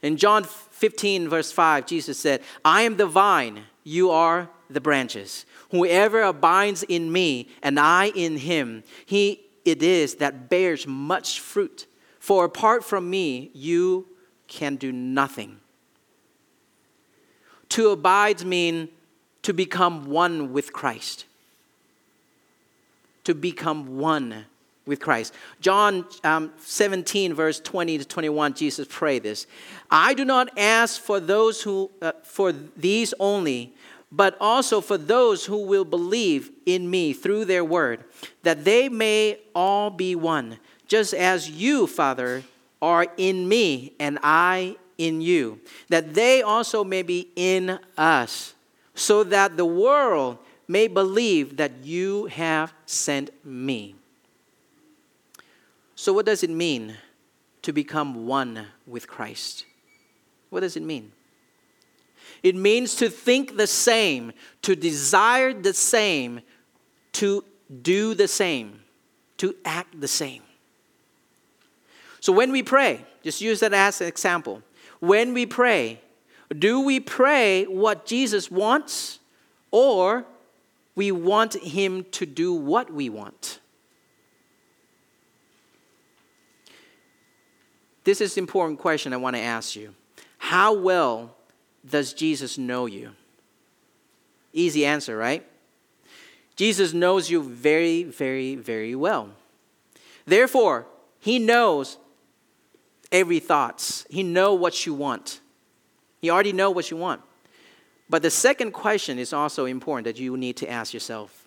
In 0.00 0.16
John 0.16 0.44
15, 0.44 1.28
verse 1.28 1.52
5, 1.52 1.86
Jesus 1.86 2.18
said, 2.18 2.40
I 2.64 2.82
am 2.82 2.96
the 2.96 3.06
vine, 3.06 3.64
you 3.84 4.10
are 4.10 4.48
the 4.70 4.80
branches. 4.80 5.44
Whoever 5.72 6.22
abides 6.22 6.84
in 6.84 7.10
me 7.10 7.48
and 7.62 7.80
I 7.80 8.12
in 8.14 8.36
him, 8.36 8.84
he 9.04 9.40
it 9.64 9.82
is 9.82 10.16
that 10.16 10.48
bears 10.48 10.86
much 10.86 11.40
fruit. 11.40 11.86
For 12.20 12.44
apart 12.44 12.84
from 12.84 13.10
me, 13.10 13.50
you 13.52 14.06
can 14.46 14.76
do 14.76 14.92
nothing. 14.92 15.58
To 17.70 17.90
abide 17.90 18.44
means 18.44 18.90
to 19.42 19.52
become 19.52 20.06
one 20.06 20.52
with 20.52 20.72
Christ. 20.72 21.24
to 23.24 23.34
become 23.34 23.98
one 23.98 24.44
with 24.84 25.00
Christ. 25.00 25.32
John 25.60 26.04
um, 26.24 26.52
17, 26.58 27.34
verse 27.34 27.60
20 27.60 27.98
to 27.98 28.04
21, 28.04 28.54
Jesus 28.54 28.86
prayed 28.90 29.22
this 29.22 29.46
I 29.90 30.14
do 30.14 30.24
not 30.24 30.56
ask 30.58 31.00
for 31.00 31.20
those 31.20 31.62
who, 31.62 31.90
uh, 32.00 32.12
for 32.24 32.52
these 32.52 33.14
only, 33.20 33.74
but 34.12 34.36
also 34.38 34.82
for 34.82 34.98
those 34.98 35.46
who 35.46 35.64
will 35.64 35.86
believe 35.86 36.50
in 36.66 36.88
me 36.88 37.14
through 37.14 37.46
their 37.46 37.64
word, 37.64 38.04
that 38.42 38.64
they 38.64 38.90
may 38.90 39.38
all 39.54 39.88
be 39.88 40.14
one, 40.14 40.58
just 40.86 41.14
as 41.14 41.48
you, 41.48 41.86
Father, 41.86 42.44
are 42.82 43.06
in 43.16 43.48
me 43.48 43.94
and 43.98 44.18
I 44.22 44.76
in 44.98 45.22
you, 45.22 45.60
that 45.88 46.12
they 46.12 46.42
also 46.42 46.84
may 46.84 47.02
be 47.02 47.30
in 47.34 47.78
us, 47.96 48.52
so 48.94 49.24
that 49.24 49.56
the 49.56 49.64
world 49.64 50.36
may 50.68 50.88
believe 50.88 51.56
that 51.56 51.72
you 51.82 52.26
have 52.26 52.74
sent 52.84 53.30
me. 53.44 53.94
So, 55.94 56.12
what 56.12 56.26
does 56.26 56.42
it 56.42 56.50
mean 56.50 56.96
to 57.62 57.72
become 57.72 58.26
one 58.26 58.66
with 58.86 59.08
Christ? 59.08 59.64
What 60.50 60.60
does 60.60 60.76
it 60.76 60.82
mean? 60.82 61.12
It 62.42 62.56
means 62.56 62.96
to 62.96 63.08
think 63.08 63.56
the 63.56 63.66
same, 63.66 64.32
to 64.62 64.74
desire 64.74 65.52
the 65.52 65.74
same, 65.74 66.40
to 67.12 67.44
do 67.82 68.14
the 68.14 68.28
same, 68.28 68.80
to 69.38 69.54
act 69.64 70.00
the 70.00 70.08
same. 70.08 70.42
So 72.20 72.32
when 72.32 72.52
we 72.52 72.62
pray, 72.62 73.04
just 73.22 73.40
use 73.40 73.60
that 73.60 73.72
as 73.72 74.00
an 74.00 74.08
example. 74.08 74.62
When 75.00 75.34
we 75.34 75.46
pray, 75.46 76.00
do 76.56 76.80
we 76.80 77.00
pray 77.00 77.64
what 77.64 78.06
Jesus 78.06 78.50
wants 78.50 79.18
or 79.70 80.24
we 80.94 81.10
want 81.10 81.54
him 81.54 82.04
to 82.12 82.26
do 82.26 82.52
what 82.52 82.92
we 82.92 83.08
want? 83.08 83.60
This 88.04 88.20
is 88.20 88.36
an 88.36 88.42
important 88.42 88.78
question 88.80 89.12
I 89.12 89.16
want 89.16 89.36
to 89.36 89.42
ask 89.42 89.76
you. 89.76 89.94
How 90.38 90.72
well 90.72 91.36
does 91.88 92.12
Jesus 92.12 92.58
know 92.58 92.86
you? 92.86 93.12
Easy 94.52 94.84
answer, 94.84 95.16
right? 95.16 95.46
Jesus 96.56 96.92
knows 96.92 97.30
you 97.30 97.42
very, 97.42 98.04
very, 98.04 98.54
very 98.54 98.94
well. 98.94 99.30
Therefore, 100.26 100.86
he 101.18 101.38
knows 101.38 101.98
every 103.10 103.40
thoughts. 103.40 104.06
He 104.10 104.22
know 104.22 104.54
what 104.54 104.86
you 104.86 104.94
want. 104.94 105.40
He 106.20 106.30
already 106.30 106.52
know 106.52 106.70
what 106.70 106.90
you 106.90 106.96
want. 106.96 107.22
But 108.08 108.22
the 108.22 108.30
second 108.30 108.72
question 108.72 109.18
is 109.18 109.32
also 109.32 109.64
important 109.64 110.04
that 110.04 110.20
you 110.20 110.36
need 110.36 110.56
to 110.58 110.70
ask 110.70 110.92
yourself. 110.92 111.44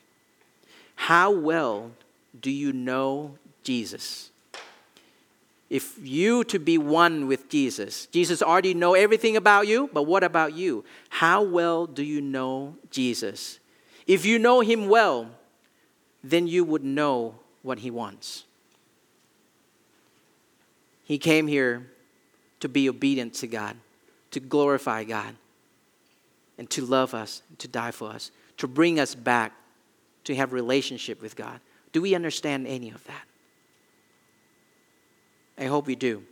How 0.96 1.32
well 1.32 1.92
do 2.40 2.50
you 2.50 2.74
know 2.74 3.38
Jesus? 3.64 4.32
If 5.70 5.98
you 6.02 6.44
to 6.46 6.60
be 6.60 6.78
one 6.78 7.28
with 7.28 7.50
Jesus, 7.50 8.06
Jesus 8.08 8.42
already 8.42 8.74
know 8.74 8.94
everything 8.94 9.36
about 9.36 9.68
you, 9.68 9.90
but 9.92 10.04
what 10.04 10.24
about 10.24 10.54
you? 10.54 10.86
How 11.10 11.42
well 11.42 11.88
do 11.88 12.04
you 12.04 12.22
know 12.22 12.76
Jesus? 12.92 13.60
If 14.06 14.26
you 14.26 14.38
know 14.38 14.62
him 14.62 14.88
well, 14.88 15.30
then 16.24 16.48
you 16.48 16.64
would 16.64 16.84
know 16.84 17.36
what 17.64 17.80
he 17.80 17.90
wants. 17.90 18.44
He 21.04 21.18
came 21.18 21.48
here 21.48 21.88
to 22.60 22.70
be 22.70 22.88
obedient 22.90 23.34
to 23.36 23.48
God, 23.48 23.76
to 24.32 24.40
glorify 24.40 25.04
God, 25.04 25.36
and 26.58 26.70
to 26.72 26.86
love 26.86 27.14
us, 27.14 27.42
to 27.60 27.68
die 27.68 27.92
for 27.92 28.10
us, 28.10 28.32
to 28.58 28.68
bring 28.68 29.00
us 29.00 29.14
back 29.14 29.52
to 30.26 30.36
have 30.36 30.54
relationship 30.54 31.22
with 31.22 31.36
God. 31.36 31.60
Do 31.92 32.02
we 32.02 32.14
understand 32.16 32.68
any 32.68 32.92
of 32.92 33.04
that? 33.06 33.24
I 35.58 35.66
hope 35.66 35.88
we 35.88 35.96
do. 35.96 36.24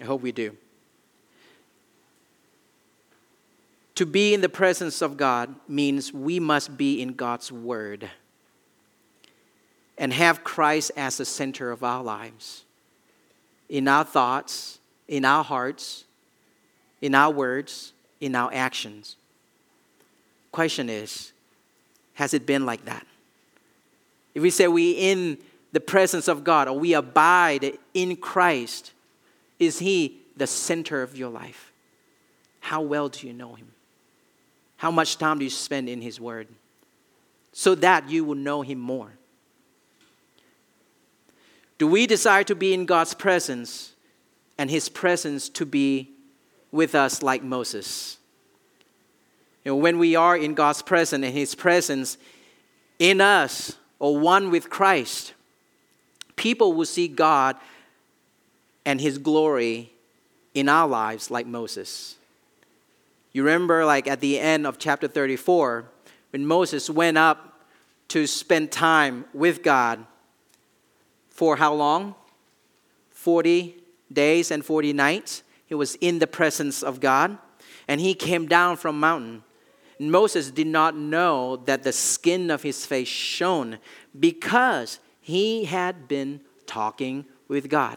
I 0.00 0.04
hope 0.04 0.22
we 0.22 0.32
do. 0.32 0.56
To 3.96 4.06
be 4.06 4.32
in 4.32 4.40
the 4.40 4.48
presence 4.48 5.02
of 5.02 5.16
God 5.16 5.54
means 5.68 6.12
we 6.12 6.40
must 6.40 6.78
be 6.78 7.02
in 7.02 7.14
God's 7.14 7.52
Word 7.52 8.08
and 9.98 10.12
have 10.12 10.42
Christ 10.42 10.90
as 10.96 11.18
the 11.18 11.26
center 11.26 11.70
of 11.70 11.84
our 11.84 12.02
lives. 12.02 12.64
In 13.68 13.86
our 13.86 14.04
thoughts, 14.04 14.78
in 15.06 15.26
our 15.26 15.44
hearts, 15.44 16.04
in 17.02 17.14
our 17.14 17.30
words, 17.30 17.92
in 18.20 18.34
our 18.34 18.50
actions. 18.52 19.16
Question 20.52 20.88
is, 20.88 21.32
has 22.14 22.32
it 22.32 22.46
been 22.46 22.64
like 22.64 22.84
that? 22.86 23.06
If 24.34 24.42
we 24.42 24.50
say 24.50 24.68
we 24.68 24.92
in 24.92 25.38
the 25.72 25.80
presence 25.80 26.28
of 26.28 26.44
God 26.44 26.68
or 26.68 26.78
we 26.78 26.94
abide 26.94 27.78
in 27.94 28.16
Christ, 28.16 28.92
is 29.58 29.78
He 29.78 30.18
the 30.36 30.46
center 30.46 31.02
of 31.02 31.16
your 31.16 31.30
life? 31.30 31.72
How 32.60 32.80
well 32.80 33.08
do 33.08 33.26
you 33.26 33.32
know 33.32 33.54
Him? 33.54 33.68
How 34.76 34.90
much 34.90 35.18
time 35.18 35.38
do 35.38 35.44
you 35.44 35.50
spend 35.50 35.88
in 35.88 36.00
His 36.00 36.20
Word? 36.20 36.48
So 37.52 37.74
that 37.76 38.08
you 38.08 38.24
will 38.24 38.34
know 38.34 38.62
Him 38.62 38.78
more. 38.78 39.12
Do 41.78 41.86
we 41.86 42.06
desire 42.06 42.44
to 42.44 42.54
be 42.54 42.74
in 42.74 42.86
God's 42.86 43.14
presence 43.14 43.92
and 44.58 44.70
His 44.70 44.88
presence 44.88 45.48
to 45.50 45.64
be 45.64 46.10
with 46.72 46.94
us 46.94 47.22
like 47.22 47.42
Moses? 47.42 48.18
You 49.64 49.72
know, 49.72 49.76
when 49.76 49.98
we 49.98 50.16
are 50.16 50.36
in 50.36 50.54
God's 50.54 50.82
presence 50.82 51.24
and 51.24 51.34
His 51.34 51.54
presence 51.54 52.16
in 52.98 53.20
us 53.20 53.76
or 53.98 54.18
one 54.18 54.50
with 54.50 54.70
Christ, 54.70 55.34
people 56.40 56.72
will 56.72 56.86
see 56.86 57.06
God 57.06 57.54
and 58.86 58.98
His 58.98 59.18
glory 59.18 59.92
in 60.54 60.70
our 60.70 60.88
lives 60.88 61.30
like 61.30 61.46
Moses. 61.46 62.16
You 63.32 63.44
remember, 63.44 63.84
like 63.84 64.08
at 64.08 64.20
the 64.20 64.40
end 64.40 64.66
of 64.66 64.78
chapter 64.78 65.06
34, 65.06 65.84
when 66.30 66.46
Moses 66.46 66.88
went 66.88 67.18
up 67.18 67.66
to 68.08 68.26
spend 68.26 68.72
time 68.72 69.26
with 69.34 69.62
God 69.62 70.06
for 71.28 71.56
how 71.56 71.74
long? 71.74 72.14
40 73.10 73.76
days 74.10 74.50
and 74.50 74.64
40 74.64 74.94
nights. 74.94 75.42
He 75.66 75.74
was 75.74 75.96
in 75.96 76.20
the 76.20 76.26
presence 76.26 76.82
of 76.82 77.00
God, 77.00 77.36
and 77.86 78.00
he 78.00 78.14
came 78.14 78.46
down 78.46 78.78
from 78.78 78.98
mountain. 78.98 79.44
Moses 79.98 80.50
did 80.50 80.66
not 80.66 80.96
know 80.96 81.56
that 81.66 81.82
the 81.82 81.92
skin 81.92 82.50
of 82.50 82.62
his 82.62 82.86
face 82.86 83.08
shone 83.08 83.78
because 84.18 85.00
he 85.30 85.64
had 85.64 86.08
been 86.08 86.40
talking 86.66 87.24
with 87.46 87.68
God. 87.68 87.96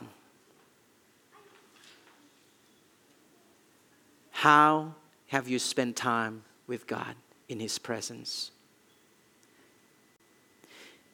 How 4.29 4.93
have 5.27 5.47
you 5.47 5.57
spent 5.57 5.95
time 5.95 6.43
with 6.67 6.85
God 6.85 7.15
in 7.49 7.59
His 7.59 7.79
presence? 7.79 8.51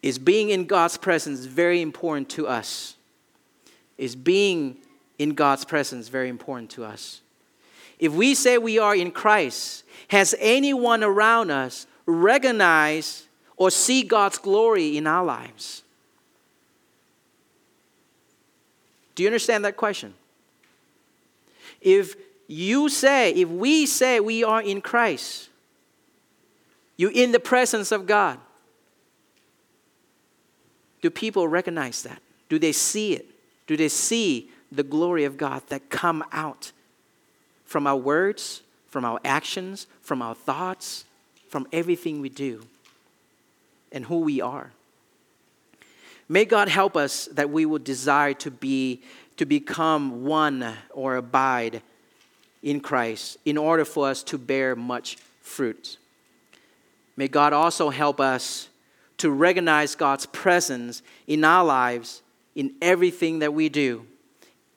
Is 0.01 0.20
being 0.20 0.49
in 0.49 0.65
God's 0.65 0.97
presence 0.97 1.45
very 1.45 1.82
important 1.82 2.30
to 2.32 2.47
us? 2.47 2.95
Is 3.97 4.13
being 4.13 4.78
in 5.20 5.36
God's 5.36 5.63
presence 5.63 6.09
very 6.09 6.28
important 6.28 6.70
to 6.72 6.84
us? 6.84 7.22
If 7.97 8.11
we 8.11 8.36
say 8.36 8.57
we 8.57 8.78
are 8.78 8.95
in 8.95 9.11
Christ, 9.11 9.86
has 10.09 10.36
anyone 10.38 11.01
around 11.01 11.49
us 11.49 11.88
recognized 12.05 13.26
or 13.55 13.72
see 13.72 14.03
God's 14.03 14.38
glory 14.38 14.97
in 14.97 15.07
our 15.07 15.24
lives? 15.24 15.84
Do 19.20 19.24
you 19.24 19.28
understand 19.28 19.65
that 19.65 19.76
question? 19.76 20.13
If 21.82 22.15
you 22.47 22.88
say, 22.88 23.34
if 23.34 23.49
we 23.49 23.86
say 23.86 24.22
we 24.22 24.45
are 24.45 24.61
in 24.61 24.80
Christ, 24.80 25.49
you're 26.95 27.11
in 27.11 27.34
the 27.34 27.39
presence 27.41 27.91
of 27.91 28.07
God, 28.07 28.39
do 31.01 31.09
people 31.09 31.49
recognize 31.49 32.01
that? 32.03 32.22
Do 32.47 32.57
they 32.59 32.72
see 32.72 33.11
it? 33.11 33.26
Do 33.67 33.76
they 33.76 33.89
see 33.89 34.51
the 34.72 34.84
glory 34.84 35.26
of 35.26 35.36
God 35.36 35.63
that 35.67 35.89
come 35.89 36.24
out 36.32 36.72
from 37.65 37.88
our 37.88 37.97
words, 37.97 38.61
from 38.88 39.03
our 39.03 39.20
actions, 39.26 39.86
from 40.01 40.22
our 40.22 40.34
thoughts, 40.34 41.03
from 41.49 41.67
everything 41.74 42.22
we 42.22 42.30
do, 42.30 42.61
and 43.91 44.05
who 44.05 44.20
we 44.20 44.39
are? 44.39 44.72
May 46.32 46.46
God 46.46 46.70
help 46.70 46.96
us 46.96 47.26
that 47.34 47.50
we 47.50 47.66
will 47.66 47.80
desire 47.80 48.34
to 48.36 48.52
be 48.52 49.02
to 49.38 49.46
become 49.46 50.26
one 50.26 50.76
or 50.92 51.16
abide 51.16 51.82
in 52.62 52.82
Christ 52.82 53.38
in 53.46 53.58
order 53.58 53.86
for 53.86 54.10
us 54.10 54.22
to 54.24 54.38
bear 54.38 54.76
much 54.76 55.16
fruit. 55.42 55.98
May 57.16 57.30
God 57.30 57.54
also 57.54 57.90
help 57.90 58.20
us 58.20 58.70
to 59.18 59.32
recognize 59.32 59.96
God's 59.96 60.26
presence 60.26 61.02
in 61.26 61.44
our 61.44 61.64
lives, 61.64 62.22
in 62.54 62.74
everything 62.82 63.40
that 63.40 63.54
we 63.54 63.70
do, 63.70 64.06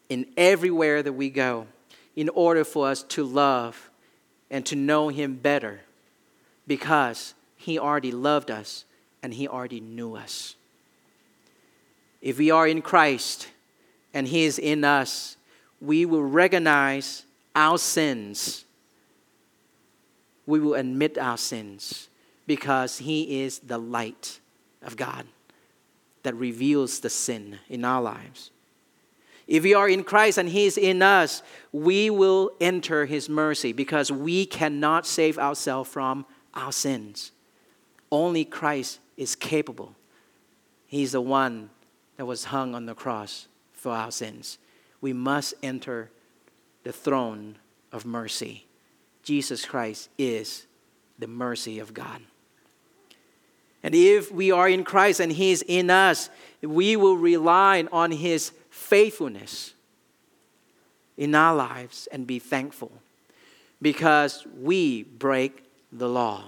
in 0.08 0.26
everywhere 0.36 1.02
that 1.02 1.12
we 1.12 1.28
go, 1.28 1.66
in 2.16 2.28
order 2.28 2.64
for 2.64 2.88
us 2.88 3.02
to 3.02 3.24
love 3.24 3.90
and 4.50 4.64
to 4.66 4.76
know 4.76 5.08
Him 5.08 5.34
better 5.34 5.80
because 6.66 7.34
He 7.56 7.78
already 7.78 8.12
loved 8.12 8.50
us 8.50 8.84
and 9.22 9.34
He 9.34 9.48
already 9.48 9.80
knew 9.80 10.14
us. 10.14 10.56
If 12.22 12.38
we 12.38 12.52
are 12.52 12.68
in 12.68 12.80
Christ 12.80 13.48
and 14.14 14.28
He 14.28 14.44
is 14.44 14.58
in 14.58 14.84
us, 14.84 15.36
we 15.80 16.06
will 16.06 16.22
recognize 16.22 17.24
our 17.54 17.76
sins. 17.76 18.64
We 20.46 20.60
will 20.60 20.74
admit 20.74 21.18
our 21.18 21.36
sins 21.36 22.08
because 22.46 22.98
He 22.98 23.42
is 23.42 23.58
the 23.58 23.78
light 23.78 24.38
of 24.82 24.96
God 24.96 25.26
that 26.22 26.34
reveals 26.36 27.00
the 27.00 27.10
sin 27.10 27.58
in 27.68 27.84
our 27.84 28.00
lives. 28.00 28.52
If 29.48 29.64
we 29.64 29.74
are 29.74 29.88
in 29.88 30.04
Christ 30.04 30.38
and 30.38 30.48
He 30.48 30.66
is 30.66 30.78
in 30.78 31.02
us, 31.02 31.42
we 31.72 32.08
will 32.08 32.52
enter 32.60 33.06
His 33.06 33.28
mercy 33.28 33.72
because 33.72 34.12
we 34.12 34.46
cannot 34.46 35.06
save 35.06 35.38
ourselves 35.38 35.90
from 35.90 36.24
our 36.54 36.70
sins. 36.70 37.32
Only 38.12 38.44
Christ 38.44 39.00
is 39.16 39.34
capable. 39.34 39.96
He's 40.86 41.12
the 41.12 41.20
one 41.20 41.70
that 42.16 42.26
was 42.26 42.44
hung 42.44 42.74
on 42.74 42.86
the 42.86 42.94
cross 42.94 43.46
for 43.72 43.92
our 43.92 44.10
sins. 44.10 44.58
We 45.00 45.12
must 45.12 45.54
enter 45.62 46.10
the 46.84 46.92
throne 46.92 47.56
of 47.90 48.04
mercy. 48.04 48.66
Jesus 49.22 49.64
Christ 49.64 50.08
is 50.18 50.66
the 51.18 51.26
mercy 51.26 51.78
of 51.78 51.94
God. 51.94 52.20
And 53.82 53.94
if 53.94 54.30
we 54.30 54.52
are 54.52 54.68
in 54.68 54.84
Christ 54.84 55.20
and 55.20 55.32
He's 55.32 55.62
in 55.62 55.90
us, 55.90 56.30
we 56.62 56.96
will 56.96 57.16
rely 57.16 57.86
on 57.90 58.12
His 58.12 58.52
faithfulness 58.70 59.74
in 61.16 61.34
our 61.34 61.54
lives 61.54 62.08
and 62.12 62.26
be 62.26 62.38
thankful 62.38 62.92
because 63.80 64.46
we 64.60 65.02
break 65.02 65.64
the 65.90 66.08
law. 66.08 66.44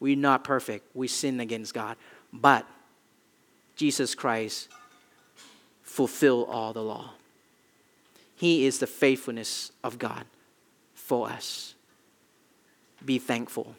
We're 0.00 0.16
not 0.16 0.44
perfect, 0.44 0.86
we 0.94 1.08
sin 1.08 1.40
against 1.40 1.74
God. 1.74 1.96
But 2.32 2.66
Jesus 3.76 4.14
Christ 4.14 4.68
fulfilled 5.92 6.48
all 6.48 6.72
the 6.72 6.82
law. 6.82 7.10
He 8.34 8.64
is 8.64 8.78
the 8.78 8.86
faithfulness 8.86 9.72
of 9.84 9.98
God 9.98 10.24
for 10.94 11.28
us. 11.28 11.74
Be 13.04 13.18
thankful. 13.18 13.74